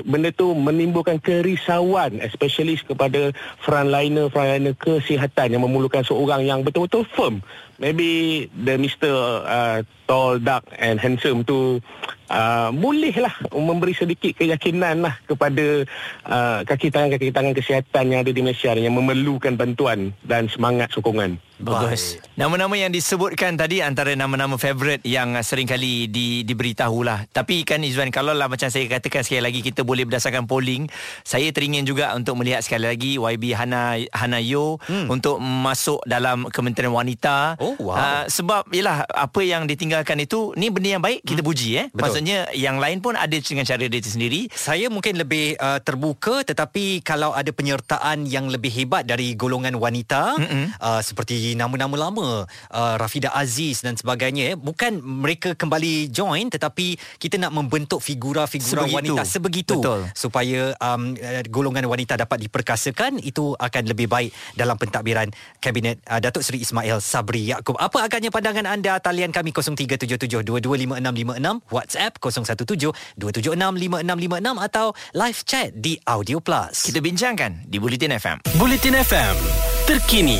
benda 0.04 0.30
tu 0.34 0.52
menimbulkan 0.58 1.20
kerisauan 1.22 2.20
especially 2.24 2.76
kepada 2.80 3.32
frontliner 3.62 4.28
frontliner 4.32 4.74
kesihatan 4.76 5.54
yang 5.54 5.64
memerlukan 5.64 6.02
seorang 6.04 6.44
yang 6.44 6.66
betul-betul 6.66 7.06
firm 7.14 7.44
maybe 7.84 8.48
the 8.56 8.80
Mr. 8.80 9.12
Uh, 9.44 9.84
tall, 10.08 10.40
dark 10.40 10.64
and 10.80 11.04
handsome 11.04 11.44
tu 11.44 11.84
uh, 12.32 12.72
bolehlah 12.72 13.36
memberi 13.52 13.92
sedikit 13.92 14.40
keyakinan 14.40 15.04
lah 15.04 15.20
kepada 15.28 15.84
uh, 16.24 16.64
kaki 16.64 16.88
tangan-kaki 16.88 17.36
tangan 17.36 17.52
kesihatan 17.52 18.16
yang 18.16 18.20
ada 18.24 18.32
di 18.32 18.40
Malaysia 18.40 18.72
yang 18.72 18.96
memerlukan 18.96 19.60
bantuan 19.60 20.16
dan 20.24 20.48
semangat 20.48 20.96
sokongan. 20.96 21.36
Bagus. 21.64 22.20
Nama-nama 22.36 22.76
yang 22.76 22.92
disebutkan 22.92 23.56
tadi 23.56 23.80
antara 23.80 24.12
nama-nama 24.18 24.60
favourite 24.60 25.00
yang 25.08 25.38
sering 25.46 25.64
kali 25.70 26.12
di, 26.12 26.44
diberitahulah. 26.44 27.32
Tapi 27.32 27.64
kan 27.64 27.80
Izwan, 27.80 28.12
kalau 28.12 28.36
lah 28.36 28.52
macam 28.52 28.68
saya 28.68 28.84
katakan 28.92 29.24
sekali 29.24 29.40
lagi 29.40 29.60
kita 29.64 29.88
boleh 29.88 30.04
berdasarkan 30.04 30.44
polling, 30.44 30.92
saya 31.24 31.54
teringin 31.56 31.88
juga 31.88 32.12
untuk 32.18 32.36
melihat 32.42 32.60
sekali 32.66 32.90
lagi 32.90 33.12
YB 33.16 33.56
Hana 33.56 33.96
Hana 34.12 34.44
Yo 34.44 34.82
hmm. 34.84 35.08
untuk 35.08 35.40
masuk 35.40 36.04
dalam 36.04 36.50
Kementerian 36.52 36.92
Wanita. 36.92 37.56
Oh, 37.64 37.80
wow. 37.80 37.96
Uh, 37.96 38.24
sebab 38.28 38.68
yalah 38.76 39.08
apa 39.08 39.40
yang 39.46 39.64
ditinggalkan 39.64 40.20
itu 40.20 40.52
ni 40.60 40.68
benda 40.68 41.00
yang 41.00 41.04
baik 41.06 41.24
kita 41.24 41.40
hmm. 41.40 41.48
puji 41.48 41.70
eh. 41.80 41.88
Betul. 41.94 42.02
Maksudnya 42.02 42.38
yang 42.58 42.82
lain 42.82 43.00
pun 43.00 43.16
ada 43.16 43.38
dengan 43.38 43.64
cara 43.64 43.86
dia 43.86 44.02
sendiri. 44.04 44.52
Saya 44.52 44.92
mungkin 44.92 45.16
lebih 45.16 45.56
uh, 45.62 45.80
terbuka 45.80 46.44
tetapi 46.44 47.06
kalau 47.06 47.32
ada 47.32 47.54
penyertaan 47.56 48.28
yang 48.28 48.52
lebih 48.52 48.74
hebat 48.74 49.08
dari 49.08 49.38
golongan 49.38 49.78
wanita 49.78 50.36
uh, 50.82 51.00
seperti 51.00 51.53
nama-nama 51.56 51.96
lama 52.10 52.46
uh, 52.48 52.96
Rafida 53.00 53.32
Aziz 53.34 53.82
dan 53.82 53.96
sebagainya 53.96 54.54
eh. 54.54 54.58
bukan 54.58 55.00
mereka 55.02 55.56
kembali 55.56 56.12
join 56.12 56.52
tetapi 56.52 56.98
kita 57.18 57.40
nak 57.40 57.56
membentuk 57.56 58.04
figura-figura 58.04 58.86
sebegitu. 58.86 59.16
wanita 59.16 59.24
sebegitu 59.26 59.76
Betul. 59.80 60.02
supaya 60.14 60.76
um, 60.82 61.16
uh, 61.16 61.42
golongan 61.48 61.88
wanita 61.88 62.20
dapat 62.20 62.44
diperkasakan 62.50 63.24
itu 63.24 63.56
akan 63.58 63.84
lebih 63.88 64.10
baik 64.10 64.34
dalam 64.58 64.76
pentadbiran 64.76 65.32
kabinet 65.64 66.00
uh, 66.10 66.20
Datuk 66.20 66.44
Seri 66.44 66.60
Ismail 66.62 67.00
Sabri 67.00 67.48
Yaakob. 67.50 67.78
Apa 67.80 68.04
agaknya 68.06 68.30
pandangan 68.34 68.66
anda? 68.68 69.00
Talian 69.00 69.32
kami 69.32 69.54
0377225656 69.54 71.72
WhatsApp 71.72 72.20
0172765656 72.20 74.68
atau 74.68 74.94
live 75.14 75.40
chat 75.46 75.70
di 75.76 76.00
Audio 76.08 76.40
Plus. 76.40 76.84
Kita 76.90 77.00
bincangkan 77.00 77.64
di 77.68 77.80
Bulletin 77.80 78.12
FM. 78.18 78.38
Bulletin 78.58 78.96
FM. 79.00 79.36
Terkini, 79.84 80.40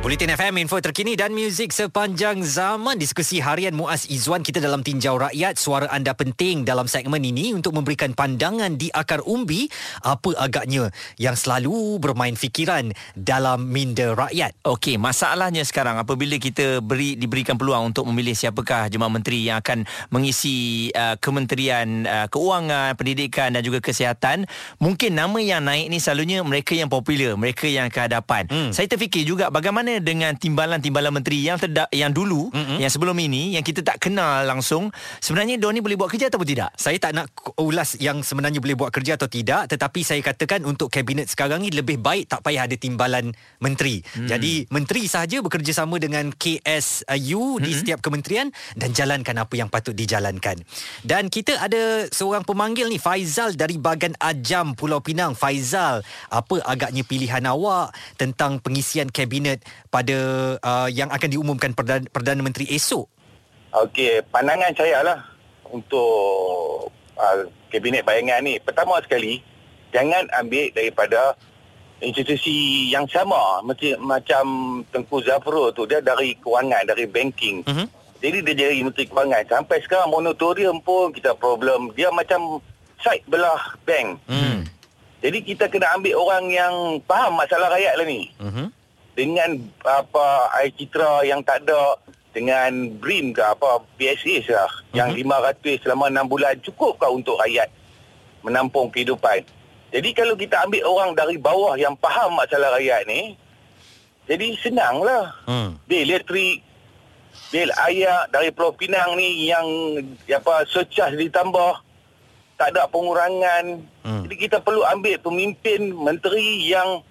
Bulletin 0.00 0.32
FM, 0.32 0.64
info 0.64 0.80
terkini 0.80 1.12
dan 1.12 1.28
muzik 1.36 1.76
sepanjang 1.76 2.40
zaman. 2.40 2.96
Diskusi 2.96 3.36
harian 3.36 3.76
Muaz 3.76 4.08
Izzuan 4.08 4.40
kita 4.40 4.56
dalam 4.56 4.80
Tinjau 4.80 5.20
Rakyat. 5.20 5.60
Suara 5.60 5.92
anda 5.92 6.16
penting 6.16 6.64
dalam 6.64 6.88
segmen 6.88 7.20
ini 7.20 7.52
untuk 7.52 7.76
memberikan 7.76 8.16
pandangan 8.16 8.80
di 8.80 8.88
akar 8.96 9.20
umbi 9.28 9.68
apa 10.00 10.32
agaknya 10.40 10.88
yang 11.20 11.36
selalu 11.36 12.00
bermain 12.00 12.32
fikiran 12.32 12.96
dalam 13.12 13.68
minda 13.68 14.16
rakyat. 14.16 14.56
Okey, 14.64 14.96
masalahnya 14.96 15.68
sekarang 15.68 16.00
apabila 16.00 16.40
kita 16.40 16.80
beri 16.80 17.20
diberikan 17.20 17.60
peluang 17.60 17.92
untuk 17.92 18.08
memilih 18.08 18.32
siapakah 18.32 18.88
jemaah 18.88 19.12
menteri 19.12 19.52
yang 19.52 19.60
akan 19.60 19.84
mengisi 20.08 20.88
uh, 20.96 21.20
Kementerian 21.20 22.08
uh, 22.08 22.26
Keuangan, 22.32 22.96
Pendidikan 22.96 23.52
dan 23.52 23.60
juga 23.60 23.84
Kesihatan, 23.84 24.48
mungkin 24.80 25.12
nama 25.12 25.36
yang 25.44 25.60
naik 25.60 25.92
ni 25.92 26.00
selalunya 26.00 26.40
mereka 26.40 26.72
yang 26.72 26.88
popular, 26.88 27.36
mereka 27.36 27.68
yang 27.68 27.92
ke 27.92 28.00
hadapan. 28.00 28.48
Hmm. 28.48 28.72
Saya 28.72 28.88
terfikir 28.88 29.28
juga 29.28 29.52
bagaimana 29.52 29.89
dengan 29.98 30.38
timbalan-timbalan 30.38 31.10
menteri 31.10 31.42
yang 31.42 31.58
terda- 31.58 31.90
yang 31.90 32.14
dulu, 32.14 32.54
mm-hmm. 32.54 32.78
yang 32.78 32.92
sebelum 32.92 33.18
ini 33.18 33.58
yang 33.58 33.66
kita 33.66 33.82
tak 33.82 33.98
kenal 33.98 34.46
langsung, 34.46 34.94
sebenarnya 35.18 35.58
dia 35.58 35.74
ni 35.74 35.82
boleh 35.82 35.98
buat 35.98 36.06
kerja 36.06 36.30
ataupun 36.30 36.46
tidak? 36.46 36.70
Saya 36.78 37.02
tak 37.02 37.18
nak 37.18 37.26
ulas 37.58 37.98
yang 37.98 38.22
sebenarnya 38.22 38.62
boleh 38.62 38.78
buat 38.78 38.94
kerja 38.94 39.18
atau 39.18 39.26
tidak 39.26 39.66
tetapi 39.66 40.04
saya 40.04 40.20
katakan 40.20 40.62
untuk 40.68 40.92
kabinet 40.92 41.26
sekarang 41.26 41.64
ni 41.64 41.72
lebih 41.72 41.98
baik 41.98 42.30
tak 42.30 42.44
payah 42.44 42.70
ada 42.70 42.76
timbalan 42.76 43.32
menteri. 43.58 44.04
Hmm. 44.14 44.28
Jadi 44.28 44.68
menteri 44.68 45.08
sahaja 45.08 45.40
bekerjasama 45.40 45.96
dengan 45.96 46.28
KSU 46.34 47.58
hmm. 47.58 47.62
di 47.64 47.72
setiap 47.72 48.04
kementerian 48.04 48.52
dan 48.76 48.92
jalankan 48.92 49.40
apa 49.40 49.54
yang 49.56 49.72
patut 49.72 49.96
dijalankan. 49.96 50.60
Dan 51.00 51.32
kita 51.32 51.56
ada 51.56 52.06
seorang 52.12 52.44
pemanggil 52.44 52.92
ni 52.92 53.00
Faizal 53.00 53.56
dari 53.56 53.80
Bagan 53.80 54.12
Ajam 54.20 54.76
Pulau 54.76 55.00
Pinang. 55.00 55.32
Faizal, 55.32 56.04
apa 56.28 56.60
agaknya 56.66 57.06
pilihan 57.06 57.42
awak 57.48 57.96
tentang 58.20 58.60
pengisian 58.60 59.08
kabinet 59.08 59.64
pada 59.88 60.18
uh, 60.60 60.88
yang 60.92 61.08
akan 61.08 61.28
diumumkan 61.32 61.72
Perdana, 61.72 62.04
Perdana 62.12 62.44
Menteri 62.44 62.68
esok? 62.68 63.08
Okey, 63.70 64.26
pandangan 64.34 64.74
saya 64.74 64.98
lah 65.06 65.18
untuk 65.70 66.90
uh, 67.14 67.46
kabinet 67.70 68.02
bayangan 68.02 68.42
ni. 68.42 68.58
Pertama 68.58 68.98
sekali, 69.00 69.38
jangan 69.94 70.26
ambil 70.42 70.74
daripada 70.74 71.38
institusi 72.02 72.88
yang 72.90 73.04
sama 73.06 73.60
macam 73.62 73.94
macam 74.02 74.44
Tengku 74.88 75.20
Zafro 75.22 75.70
tu 75.70 75.84
dia 75.86 76.02
dari 76.02 76.34
kewangan 76.40 76.88
dari 76.88 77.06
banking. 77.06 77.62
Uh-huh. 77.62 77.86
Jadi 78.20 78.44
dia 78.44 78.54
jadi 78.68 78.82
menteri 78.84 79.06
kewangan 79.08 79.46
sampai 79.48 79.78
sekarang 79.84 80.12
moratorium 80.12 80.82
pun 80.82 81.12
kita 81.14 81.36
problem 81.38 81.92
dia 81.94 82.10
macam 82.10 82.58
side 83.00 83.24
belah 83.28 83.76
bank. 83.84 84.18
Hmm. 84.26 84.66
Jadi 85.20 85.44
kita 85.44 85.68
kena 85.68 85.92
ambil 85.94 86.16
orang 86.16 86.44
yang 86.48 86.74
faham 87.04 87.36
masalah 87.36 87.70
rakyat 87.70 87.94
lah 88.00 88.06
ni. 88.08 88.32
Uh-huh 88.40 88.68
dengan 89.20 89.60
apa 89.84 90.48
air 90.56 90.72
citra 90.72 91.28
yang 91.28 91.44
tak 91.44 91.68
ada 91.68 92.00
dengan 92.32 92.88
BRIM 92.96 93.36
ke 93.36 93.44
apa 93.44 93.84
PSS 94.00 94.48
lah 94.48 94.64
uh-huh. 94.64 94.96
yang 94.96 95.12
500 95.12 95.84
selama 95.84 96.08
6 96.08 96.32
bulan 96.32 96.56
cukupkah 96.64 97.12
untuk 97.12 97.36
rakyat 97.36 97.68
menampung 98.40 98.88
kehidupan 98.88 99.44
jadi 99.92 100.08
kalau 100.16 100.40
kita 100.40 100.64
ambil 100.64 100.88
orang 100.88 101.10
dari 101.12 101.36
bawah 101.36 101.76
yang 101.76 101.92
faham 102.00 102.32
masalah 102.32 102.80
rakyat 102.80 103.04
ni 103.04 103.36
jadi 104.24 104.56
senanglah 104.64 105.36
hmm. 105.44 105.76
bil 105.84 106.00
elektrik 106.00 106.64
bil 107.52 107.68
air 107.84 108.24
dari 108.32 108.48
Pulau 108.56 108.72
Pinang 108.72 109.20
ni 109.20 109.52
yang 109.52 109.68
apa 110.32 110.64
surcharge 110.64 111.20
ditambah 111.20 111.76
tak 112.56 112.72
ada 112.72 112.88
pengurangan 112.88 113.84
hmm. 114.00 114.22
jadi 114.24 114.34
kita 114.48 114.56
perlu 114.64 114.80
ambil 114.88 115.20
pemimpin 115.20 115.92
menteri 115.92 116.72
yang 116.72 117.04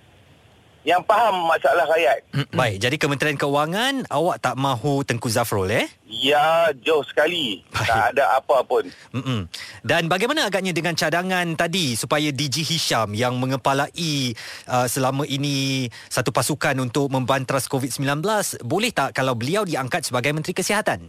yang 0.90 1.06
faham 1.06 1.46
masalah 1.46 1.86
rakyat. 1.86 2.26
Mm-mm. 2.34 2.58
Baik, 2.58 2.82
jadi 2.82 2.96
Kementerian 2.98 3.38
Keuangan 3.38 4.10
awak 4.10 4.42
tak 4.42 4.58
mahu 4.58 5.06
Tengku 5.06 5.30
Zafrul 5.30 5.70
eh? 5.70 5.86
Ya, 6.10 6.74
jauh 6.82 7.06
sekali. 7.06 7.62
Baik. 7.70 7.86
Tak 7.86 8.04
ada 8.18 8.42
apa 8.42 8.66
pun. 8.66 8.90
Mm-mm. 9.14 9.46
Dan 9.86 10.10
bagaimana 10.10 10.50
agaknya 10.50 10.74
dengan 10.74 10.98
cadangan 10.98 11.46
tadi 11.54 11.94
supaya 11.94 12.34
DG 12.34 12.66
Hisham 12.66 13.14
yang 13.14 13.38
mengepalai 13.38 14.34
uh, 14.66 14.90
selama 14.90 15.30
ini 15.30 15.86
satu 16.10 16.34
pasukan 16.34 16.74
untuk 16.82 17.14
membantras 17.14 17.70
COVID-19, 17.70 18.26
boleh 18.66 18.90
tak 18.90 19.14
kalau 19.14 19.38
beliau 19.38 19.62
diangkat 19.70 20.10
sebagai 20.10 20.34
Menteri 20.34 20.58
Kesihatan? 20.58 21.06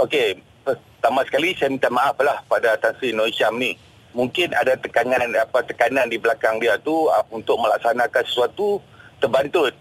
Okey, 0.00 0.40
pertama 0.64 1.20
sekali 1.28 1.52
saya 1.52 1.68
minta 1.68 1.92
maaf 1.92 2.16
lah 2.16 2.40
pada 2.48 2.80
Tan 2.80 2.96
Sri 2.96 3.12
Nur 3.12 3.28
Hisham 3.28 3.60
ni 3.60 3.76
mungkin 4.16 4.52
ada 4.52 4.76
tekanan 4.76 5.32
apa 5.36 5.64
tekanan 5.64 6.08
di 6.08 6.20
belakang 6.20 6.60
dia 6.60 6.76
tu 6.80 7.08
uh, 7.08 7.24
untuk 7.32 7.60
melaksanakan 7.60 8.24
sesuatu 8.24 8.80
terbantut. 9.22 9.74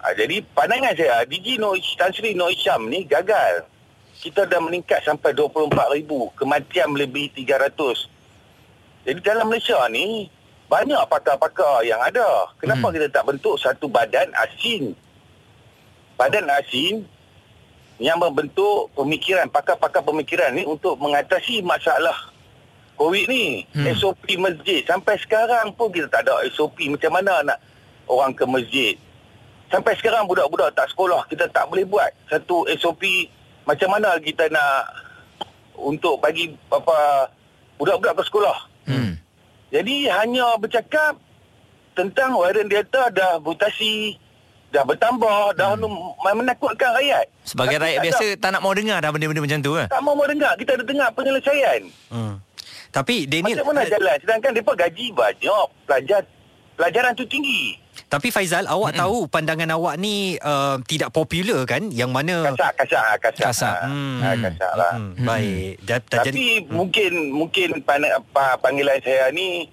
Ha, 0.00 0.16
jadi 0.16 0.40
pandangan 0.56 0.96
saya, 0.96 1.24
DG 1.28 1.60
no, 1.60 1.76
Tan 1.76 2.12
Sri 2.12 2.32
Nur 2.32 2.48
Hisham 2.48 2.88
ni 2.88 3.04
gagal. 3.04 3.68
Kita 4.20 4.48
dah 4.48 4.60
meningkat 4.60 5.04
sampai 5.04 5.36
24,000, 5.36 6.32
kematian 6.40 6.96
lebih 6.96 7.28
300. 7.36 8.08
Jadi 9.04 9.20
dalam 9.20 9.52
Malaysia 9.52 9.76
ni, 9.92 10.32
banyak 10.68 11.00
pakar-pakar 11.12 11.84
yang 11.84 12.00
ada. 12.00 12.48
Kenapa 12.56 12.88
hmm. 12.88 12.94
kita 12.96 13.06
tak 13.12 13.24
bentuk 13.28 13.56
satu 13.60 13.84
badan 13.88 14.32
asin? 14.32 14.96
Badan 16.16 16.48
asin 16.48 17.04
yang 18.00 18.16
membentuk 18.18 18.90
pemikiran, 18.96 19.48
pakar-pakar 19.52 20.00
pemikiran 20.02 20.56
ni 20.56 20.64
untuk 20.64 20.96
mengatasi 21.00 21.60
masalah 21.60 22.32
COVID 22.96 23.24
ni. 23.28 23.66
Hmm. 23.74 23.92
SOP 23.92 24.24
masjid. 24.40 24.82
Sampai 24.86 25.18
sekarang 25.20 25.74
pun 25.74 25.90
kita 25.90 26.08
tak 26.08 26.26
ada 26.26 26.44
SOP 26.50 26.80
macam 26.88 27.12
mana 27.12 27.44
nak 27.44 27.58
orang 28.08 28.32
ke 28.36 28.44
masjid. 28.44 28.94
Sampai 29.72 29.96
sekarang 29.98 30.28
budak-budak 30.28 30.70
tak 30.76 30.86
sekolah, 30.92 31.26
kita 31.26 31.50
tak 31.50 31.66
boleh 31.66 31.82
buat 31.88 32.10
satu 32.30 32.68
SOP 32.78 33.02
macam 33.64 33.96
mana 33.96 34.20
kita 34.20 34.46
nak 34.52 34.92
untuk 35.74 36.20
bagi 36.20 36.52
apa 36.70 37.28
budak-budak 37.80 38.20
ke 38.20 38.22
sekolah. 38.28 38.58
Hmm. 38.86 39.18
Jadi 39.72 40.06
hanya 40.06 40.54
bercakap 40.60 41.18
tentang 41.98 42.36
varian 42.38 42.70
delta 42.70 43.10
dah 43.10 43.40
mutasi 43.42 44.14
dah 44.74 44.82
bertambah 44.82 45.54
dah 45.54 45.78
hmm. 45.78 46.34
menakutkan 46.34 46.90
rakyat. 46.98 47.26
Sebagai 47.46 47.78
rakyat 47.78 47.98
biasa 48.02 48.26
tak 48.38 48.50
nak 48.54 48.62
mau 48.62 48.74
dengar 48.74 48.98
dah 48.98 49.10
benda-benda 49.14 49.42
macam 49.42 49.60
tu 49.62 49.72
kan. 49.78 49.86
Tak 49.86 50.02
mau 50.02 50.14
mau 50.18 50.26
dengar, 50.26 50.52
kita 50.58 50.70
ada 50.74 50.84
dengar 50.84 51.08
penyelesaian. 51.14 51.80
Hmm. 52.10 52.34
Tapi 52.94 53.26
Daniel 53.26 53.58
Macam 53.58 53.74
mana 53.74 53.90
jalan 53.90 54.16
sedangkan 54.22 54.50
depa 54.54 54.72
gaji 54.78 55.06
banyak, 55.10 55.66
pelajar 55.82 56.20
pelajaran 56.76 57.12
tu 57.14 57.24
tinggi. 57.26 57.78
Tapi 58.10 58.30
Faizal, 58.30 58.66
awak 58.66 58.94
mm-hmm. 58.94 59.02
tahu 59.02 59.16
pandangan 59.26 59.70
awak 59.74 59.94
ni 59.98 60.38
uh, 60.38 60.78
tidak 60.86 61.10
popular 61.10 61.66
kan? 61.66 61.90
Yang 61.90 62.10
mana 62.10 62.34
kasar, 62.54 62.72
kasar, 62.78 63.02
kasar. 63.18 63.44
Kasar. 63.50 63.76
Hmm. 63.86 64.18
Ha, 64.22 64.28
kasar 64.38 64.72
lah. 64.78 64.92
Hmm. 64.94 65.14
Baik. 65.22 65.82
Da, 65.82 65.96
da, 65.98 66.22
Tapi 66.22 66.28
jadi, 66.30 66.46
mungkin 66.70 67.12
mungkin 67.34 67.68
panggilan 68.62 68.98
saya 69.02 69.30
ni 69.34 69.66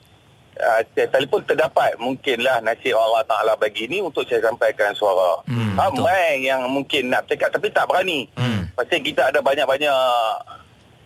uh, 0.57 0.81
telefon 0.95 1.41
terdapat 1.45 1.97
mungkinlah 2.01 2.61
nasib 2.65 2.97
Allah 2.97 3.25
Taala 3.25 3.53
bagi 3.57 3.89
ni 3.89 4.01
untuk 4.01 4.25
saya 4.25 4.41
sampaikan 4.41 4.93
suara. 4.97 5.41
Hmm, 5.45 5.77
Ramai 5.77 6.45
yang 6.45 6.65
mungkin 6.69 7.13
nak 7.13 7.29
cakap 7.29 7.53
tapi 7.53 7.69
tak 7.69 7.85
berani. 7.89 8.29
Hmm. 8.37 8.69
Pasal 8.73 9.01
kita 9.05 9.29
ada 9.29 9.39
banyak-banyak 9.41 9.97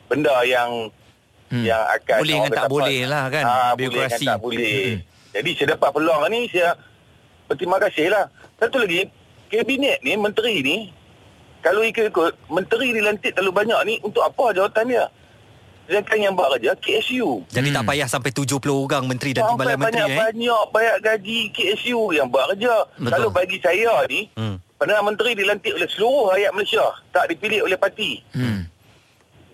benda 0.08 0.36
yang 0.46 0.88
hmm. 1.52 1.64
yang 1.66 1.84
akan 2.00 2.20
boleh 2.22 2.36
dengan 2.38 2.52
tak 2.54 2.70
boleh 2.70 3.00
lah 3.10 3.24
kan 3.28 3.44
ha, 3.44 3.54
boleh 3.74 3.90
dengan 3.90 4.20
tak 4.22 4.40
boleh. 4.40 4.84
Hmm. 5.00 5.15
Jadi 5.36 5.50
saya 5.60 5.68
dapat 5.76 5.92
peluang 5.92 6.24
ni 6.32 6.48
saya 6.48 6.80
berterima 7.52 7.76
kasih 7.84 8.08
lah. 8.08 8.32
Satu 8.56 8.80
lagi, 8.80 9.12
kabinet 9.52 10.00
ni, 10.00 10.16
menteri 10.16 10.64
ni, 10.64 10.78
kalau 11.60 11.84
ikut-ikut, 11.84 12.48
menteri 12.48 12.96
dilantik 12.96 13.36
terlalu 13.36 13.52
banyak 13.52 13.80
ni, 13.84 13.94
untuk 14.00 14.24
apa 14.24 14.56
jawatan 14.56 14.96
dia? 14.96 15.06
Sedangkan 15.86 16.18
yang 16.18 16.34
buat 16.34 16.50
kerja, 16.58 16.74
KSU. 16.82 17.46
Jadi 17.52 17.70
hmm. 17.70 17.78
tak 17.78 17.86
payah 17.86 18.08
sampai 18.10 18.32
70 18.34 18.58
orang 18.74 19.04
menteri 19.06 19.38
dan 19.38 19.46
timbalan 19.46 19.78
menteri 19.78 20.02
banyak, 20.02 20.10
eh? 20.10 20.20
Banyak, 20.34 20.64
banyak 20.74 20.98
gaji 21.04 21.40
KSU 21.54 22.02
yang 22.16 22.28
buat 22.32 22.56
kerja. 22.56 22.90
Betul. 22.98 23.12
Kalau 23.14 23.30
bagi 23.30 23.58
saya 23.62 23.94
ni, 24.10 24.32
hmm. 24.34 24.58
Perdana 24.76 25.08
Menteri 25.08 25.32
dilantik 25.40 25.72
oleh 25.72 25.88
seluruh 25.88 26.36
rakyat 26.36 26.52
Malaysia. 26.52 26.86
Tak 27.16 27.32
dipilih 27.32 27.64
oleh 27.64 27.78
parti. 27.80 28.20
Hmm. 28.36 28.68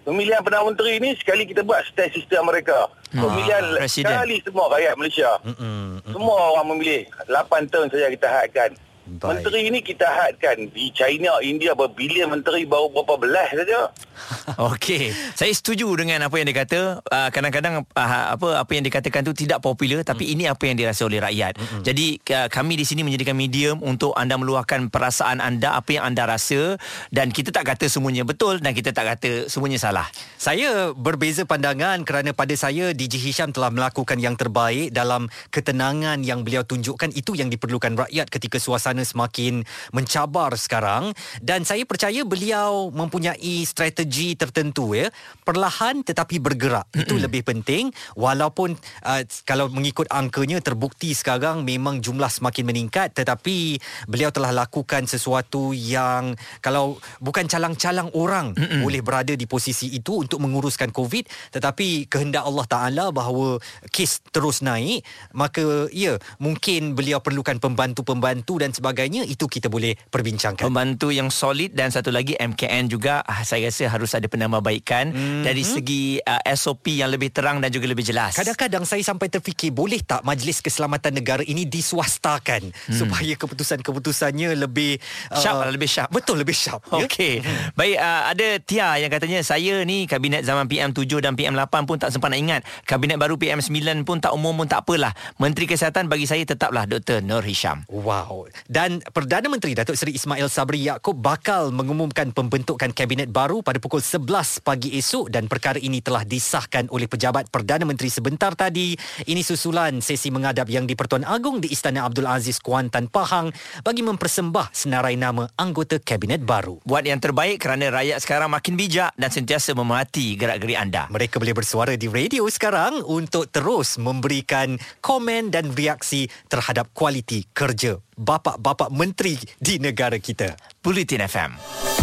Pemilihan 0.02 0.42
Perdana 0.42 0.66
Menteri 0.66 0.98
ni 0.98 1.14
sekali 1.20 1.46
kita 1.46 1.62
buat 1.62 1.84
style 1.90 2.10
sistem 2.16 2.50
mereka. 2.50 2.90
Pemilihan 3.12 3.64
ah, 3.76 3.90
sekali 3.92 4.40
semua 4.40 4.72
rakyat 4.72 4.94
Malaysia. 4.96 5.30
Mm-mm. 5.44 6.00
Semua 6.08 6.36
orang 6.56 6.66
memilih. 6.72 7.04
8 7.28 7.68
tahun 7.68 7.88
saja 7.92 8.08
kita 8.08 8.28
hadkan. 8.32 8.72
Baik. 9.12 9.44
Menteri 9.44 9.60
ini 9.68 9.80
kita 9.84 10.08
hadkan 10.08 10.72
di 10.72 10.88
China, 10.96 11.44
India 11.44 11.76
berbilion 11.76 12.32
menteri 12.32 12.64
baru 12.64 12.88
berapa 12.96 13.20
belas 13.20 13.52
saja. 13.52 13.92
Okey, 14.72 15.12
saya 15.36 15.52
setuju 15.52 15.92
dengan 16.00 16.24
apa 16.24 16.36
yang 16.40 16.48
dia 16.48 16.64
kata. 16.64 17.04
Uh, 17.04 17.28
kadang-kadang 17.28 17.84
uh, 17.84 18.26
apa 18.40 18.64
apa 18.64 18.72
yang 18.72 18.88
dikatakan 18.88 19.28
tu 19.28 19.36
tidak 19.36 19.60
popular 19.60 20.08
tapi 20.08 20.32
hmm. 20.32 20.34
ini 20.38 20.44
apa 20.48 20.64
yang 20.64 20.80
dirasa 20.80 21.04
oleh 21.04 21.20
rakyat. 21.20 21.60
Hmm. 21.60 21.84
Jadi 21.84 22.24
uh, 22.32 22.48
kami 22.48 22.80
di 22.80 22.88
sini 22.88 23.04
menjadikan 23.04 23.36
medium 23.36 23.84
untuk 23.84 24.16
anda 24.16 24.40
meluahkan 24.40 24.88
perasaan 24.88 25.44
anda, 25.44 25.76
apa 25.76 26.00
yang 26.00 26.08
anda 26.08 26.24
rasa 26.24 26.80
dan 27.12 27.36
kita 27.36 27.52
tak 27.52 27.68
kata 27.68 27.92
semuanya 27.92 28.24
betul 28.24 28.64
dan 28.64 28.72
kita 28.72 28.96
tak 28.96 29.12
kata 29.18 29.52
semuanya 29.52 29.82
salah. 29.82 30.08
Saya 30.40 30.96
berbeza 30.96 31.44
pandangan 31.44 32.08
kerana 32.08 32.32
pada 32.32 32.56
saya 32.56 32.96
DJ 32.96 33.20
Hisham 33.20 33.52
telah 33.52 33.74
melakukan 33.74 34.16
yang 34.24 34.40
terbaik 34.40 34.96
dalam 34.96 35.28
ketenangan 35.52 36.24
yang 36.24 36.48
beliau 36.48 36.64
tunjukkan 36.64 37.12
itu 37.12 37.36
yang 37.36 37.52
diperlukan 37.52 38.08
rakyat 38.08 38.32
ketika 38.32 38.56
suasana 38.56 39.01
bencana 39.02 39.10
semakin 39.10 39.54
mencabar 39.90 40.54
sekarang. 40.54 41.14
Dan 41.42 41.66
saya 41.66 41.82
percaya 41.90 42.22
beliau 42.22 42.94
mempunyai 42.94 43.66
strategi 43.66 44.38
tertentu 44.38 44.94
ya. 44.94 45.10
Perlahan 45.42 46.06
tetapi 46.06 46.38
bergerak. 46.38 46.94
Itu 46.94 47.18
lebih 47.18 47.42
penting. 47.42 47.90
Walaupun 48.14 48.78
uh, 49.04 49.24
kalau 49.44 49.74
mengikut 49.74 50.06
angkanya 50.14 50.62
terbukti 50.62 51.18
sekarang 51.18 51.66
memang 51.66 52.00
jumlah 52.00 52.30
semakin 52.30 52.70
meningkat. 52.70 53.18
Tetapi 53.18 53.82
beliau 54.06 54.30
telah 54.30 54.54
lakukan 54.54 55.10
sesuatu 55.10 55.74
yang 55.74 56.38
kalau 56.62 57.02
bukan 57.18 57.50
calang-calang 57.50 58.14
orang 58.14 58.54
Mm-mm. 58.54 58.86
boleh 58.86 59.02
berada 59.02 59.34
di 59.34 59.50
posisi 59.50 59.90
itu 59.92 60.22
untuk 60.22 60.38
menguruskan 60.38 60.94
covid. 60.94 61.26
Tetapi 61.52 62.06
kehendak 62.12 62.46
Allah 62.46 62.68
Taala 62.70 63.06
bahawa 63.10 63.58
kes 63.90 64.22
terus 64.30 64.62
naik 64.62 65.02
maka 65.32 65.88
ya 65.90 66.20
mungkin 66.38 66.94
beliau 66.94 67.24
perlukan 67.24 67.58
pembantu-pembantu 67.58 68.60
dan 68.60 68.76
sebagainya 68.82 69.22
itu 69.30 69.46
kita 69.46 69.70
boleh 69.70 69.94
perbincangkan 70.10 70.66
Pembantu 70.66 71.14
yang 71.14 71.30
solid 71.30 71.78
dan 71.78 71.94
satu 71.94 72.10
lagi 72.10 72.34
MKN 72.34 72.90
juga 72.90 73.22
ah, 73.22 73.46
saya 73.46 73.70
rasa 73.70 73.86
harus 73.94 74.18
ada 74.18 74.26
penambahbaikan 74.26 75.14
mm-hmm. 75.14 75.44
dari 75.46 75.62
segi 75.62 76.18
uh, 76.18 76.42
SOP 76.58 76.98
yang 76.98 77.14
lebih 77.14 77.30
terang 77.30 77.62
dan 77.62 77.70
juga 77.70 77.86
lebih 77.86 78.02
jelas. 78.02 78.34
Kadang-kadang 78.34 78.90
saya 78.90 79.06
sampai 79.06 79.30
terfikir 79.30 79.70
boleh 79.70 80.02
tak 80.02 80.26
Majlis 80.26 80.66
Keselamatan 80.66 81.14
Negara 81.14 81.46
ini 81.46 81.70
diswastakan 81.70 82.74
hmm. 82.74 82.98
supaya 82.98 83.34
keputusan-keputusannya 83.38 84.58
lebih 84.58 84.98
sharp 85.38 85.62
uh, 85.62 85.70
lebih 85.70 85.90
sharp. 85.92 86.10
Betul 86.10 86.42
lebih 86.42 86.58
sharp. 86.58 86.82
Okey. 86.90 87.44
Hmm. 87.44 87.76
Baik 87.78 87.98
uh, 88.02 88.24
ada 88.34 88.48
Tia 88.64 88.98
yang 88.98 89.12
katanya 89.12 89.40
saya 89.46 89.84
ni 89.86 90.10
kabinet 90.10 90.42
zaman 90.48 90.66
PM7 90.66 91.12
dan 91.22 91.38
PM8 91.38 91.86
pun 91.86 92.02
tak 92.02 92.10
sempat 92.10 92.34
nak 92.34 92.40
ingat. 92.42 92.62
Kabinet 92.88 93.22
baru 93.22 93.38
PM9 93.38 94.08
pun 94.08 94.18
tak 94.18 94.34
umum 94.34 94.56
pun 94.58 94.66
tak 94.66 94.88
apalah. 94.88 95.14
Menteri 95.38 95.70
Kesihatan 95.70 96.08
bagi 96.08 96.26
saya 96.26 96.42
tetaplah 96.48 96.88
Dr. 96.88 97.22
Nur 97.22 97.44
Hisham. 97.44 97.84
Wow. 97.92 98.48
Dan 98.72 99.04
Perdana 99.04 99.52
Menteri 99.52 99.76
Datuk 99.76 100.00
Seri 100.00 100.16
Ismail 100.16 100.48
Sabri 100.48 100.88
Yaakob 100.88 101.20
bakal 101.20 101.76
mengumumkan 101.76 102.32
pembentukan 102.32 102.96
kabinet 102.96 103.28
baru 103.28 103.60
pada 103.60 103.84
pukul 103.84 104.00
11 104.00 104.64
pagi 104.64 104.96
esok 104.96 105.28
dan 105.28 105.52
perkara 105.52 105.76
ini 105.76 106.00
telah 106.00 106.24
disahkan 106.24 106.88
oleh 106.88 107.04
pejabat 107.04 107.52
Perdana 107.52 107.84
Menteri 107.84 108.08
sebentar 108.08 108.56
tadi. 108.56 108.96
Ini 109.28 109.44
susulan 109.44 110.00
sesi 110.00 110.32
mengadap 110.32 110.72
yang 110.72 110.88
di 110.88 110.96
Pertuan 110.96 111.28
Agong 111.28 111.60
di 111.60 111.68
Istana 111.68 112.08
Abdul 112.08 112.24
Aziz 112.24 112.64
Kuantan 112.64 113.12
Pahang 113.12 113.52
bagi 113.84 114.08
mempersembah 114.08 114.72
senarai 114.72 115.20
nama 115.20 115.52
anggota 115.60 116.00
kabinet 116.00 116.40
baru. 116.40 116.80
Buat 116.88 117.12
yang 117.12 117.20
terbaik 117.20 117.60
kerana 117.60 117.92
rakyat 117.92 118.24
sekarang 118.24 118.56
makin 118.56 118.80
bijak 118.80 119.12
dan 119.20 119.36
sentiasa 119.36 119.76
memerhati 119.76 120.40
gerak-gerik 120.40 120.80
anda. 120.80 121.12
Mereka 121.12 121.44
boleh 121.44 121.60
bersuara 121.60 122.00
di 122.00 122.08
radio 122.08 122.48
sekarang 122.48 123.04
untuk 123.04 123.52
terus 123.52 124.00
memberikan 124.00 124.80
komen 125.04 125.52
dan 125.52 125.76
reaksi 125.76 126.32
terhadap 126.48 126.88
kualiti 126.96 127.44
kerja 127.52 128.00
bapa-bapa 128.22 128.94
menteri 128.94 129.34
di 129.58 129.82
negara 129.82 130.22
kita. 130.22 130.54
Bulletin 130.78 131.26
FM. 131.26 131.52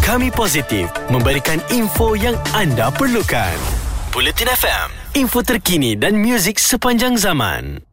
Kami 0.02 0.34
positif 0.34 0.90
memberikan 1.14 1.62
info 1.70 2.18
yang 2.18 2.34
anda 2.58 2.90
perlukan. 2.90 3.54
Bulletin 4.10 4.50
FM, 4.50 4.88
info 5.14 5.46
terkini 5.46 5.94
dan 5.94 6.18
muzik 6.18 6.58
sepanjang 6.58 7.14
zaman. 7.14 7.87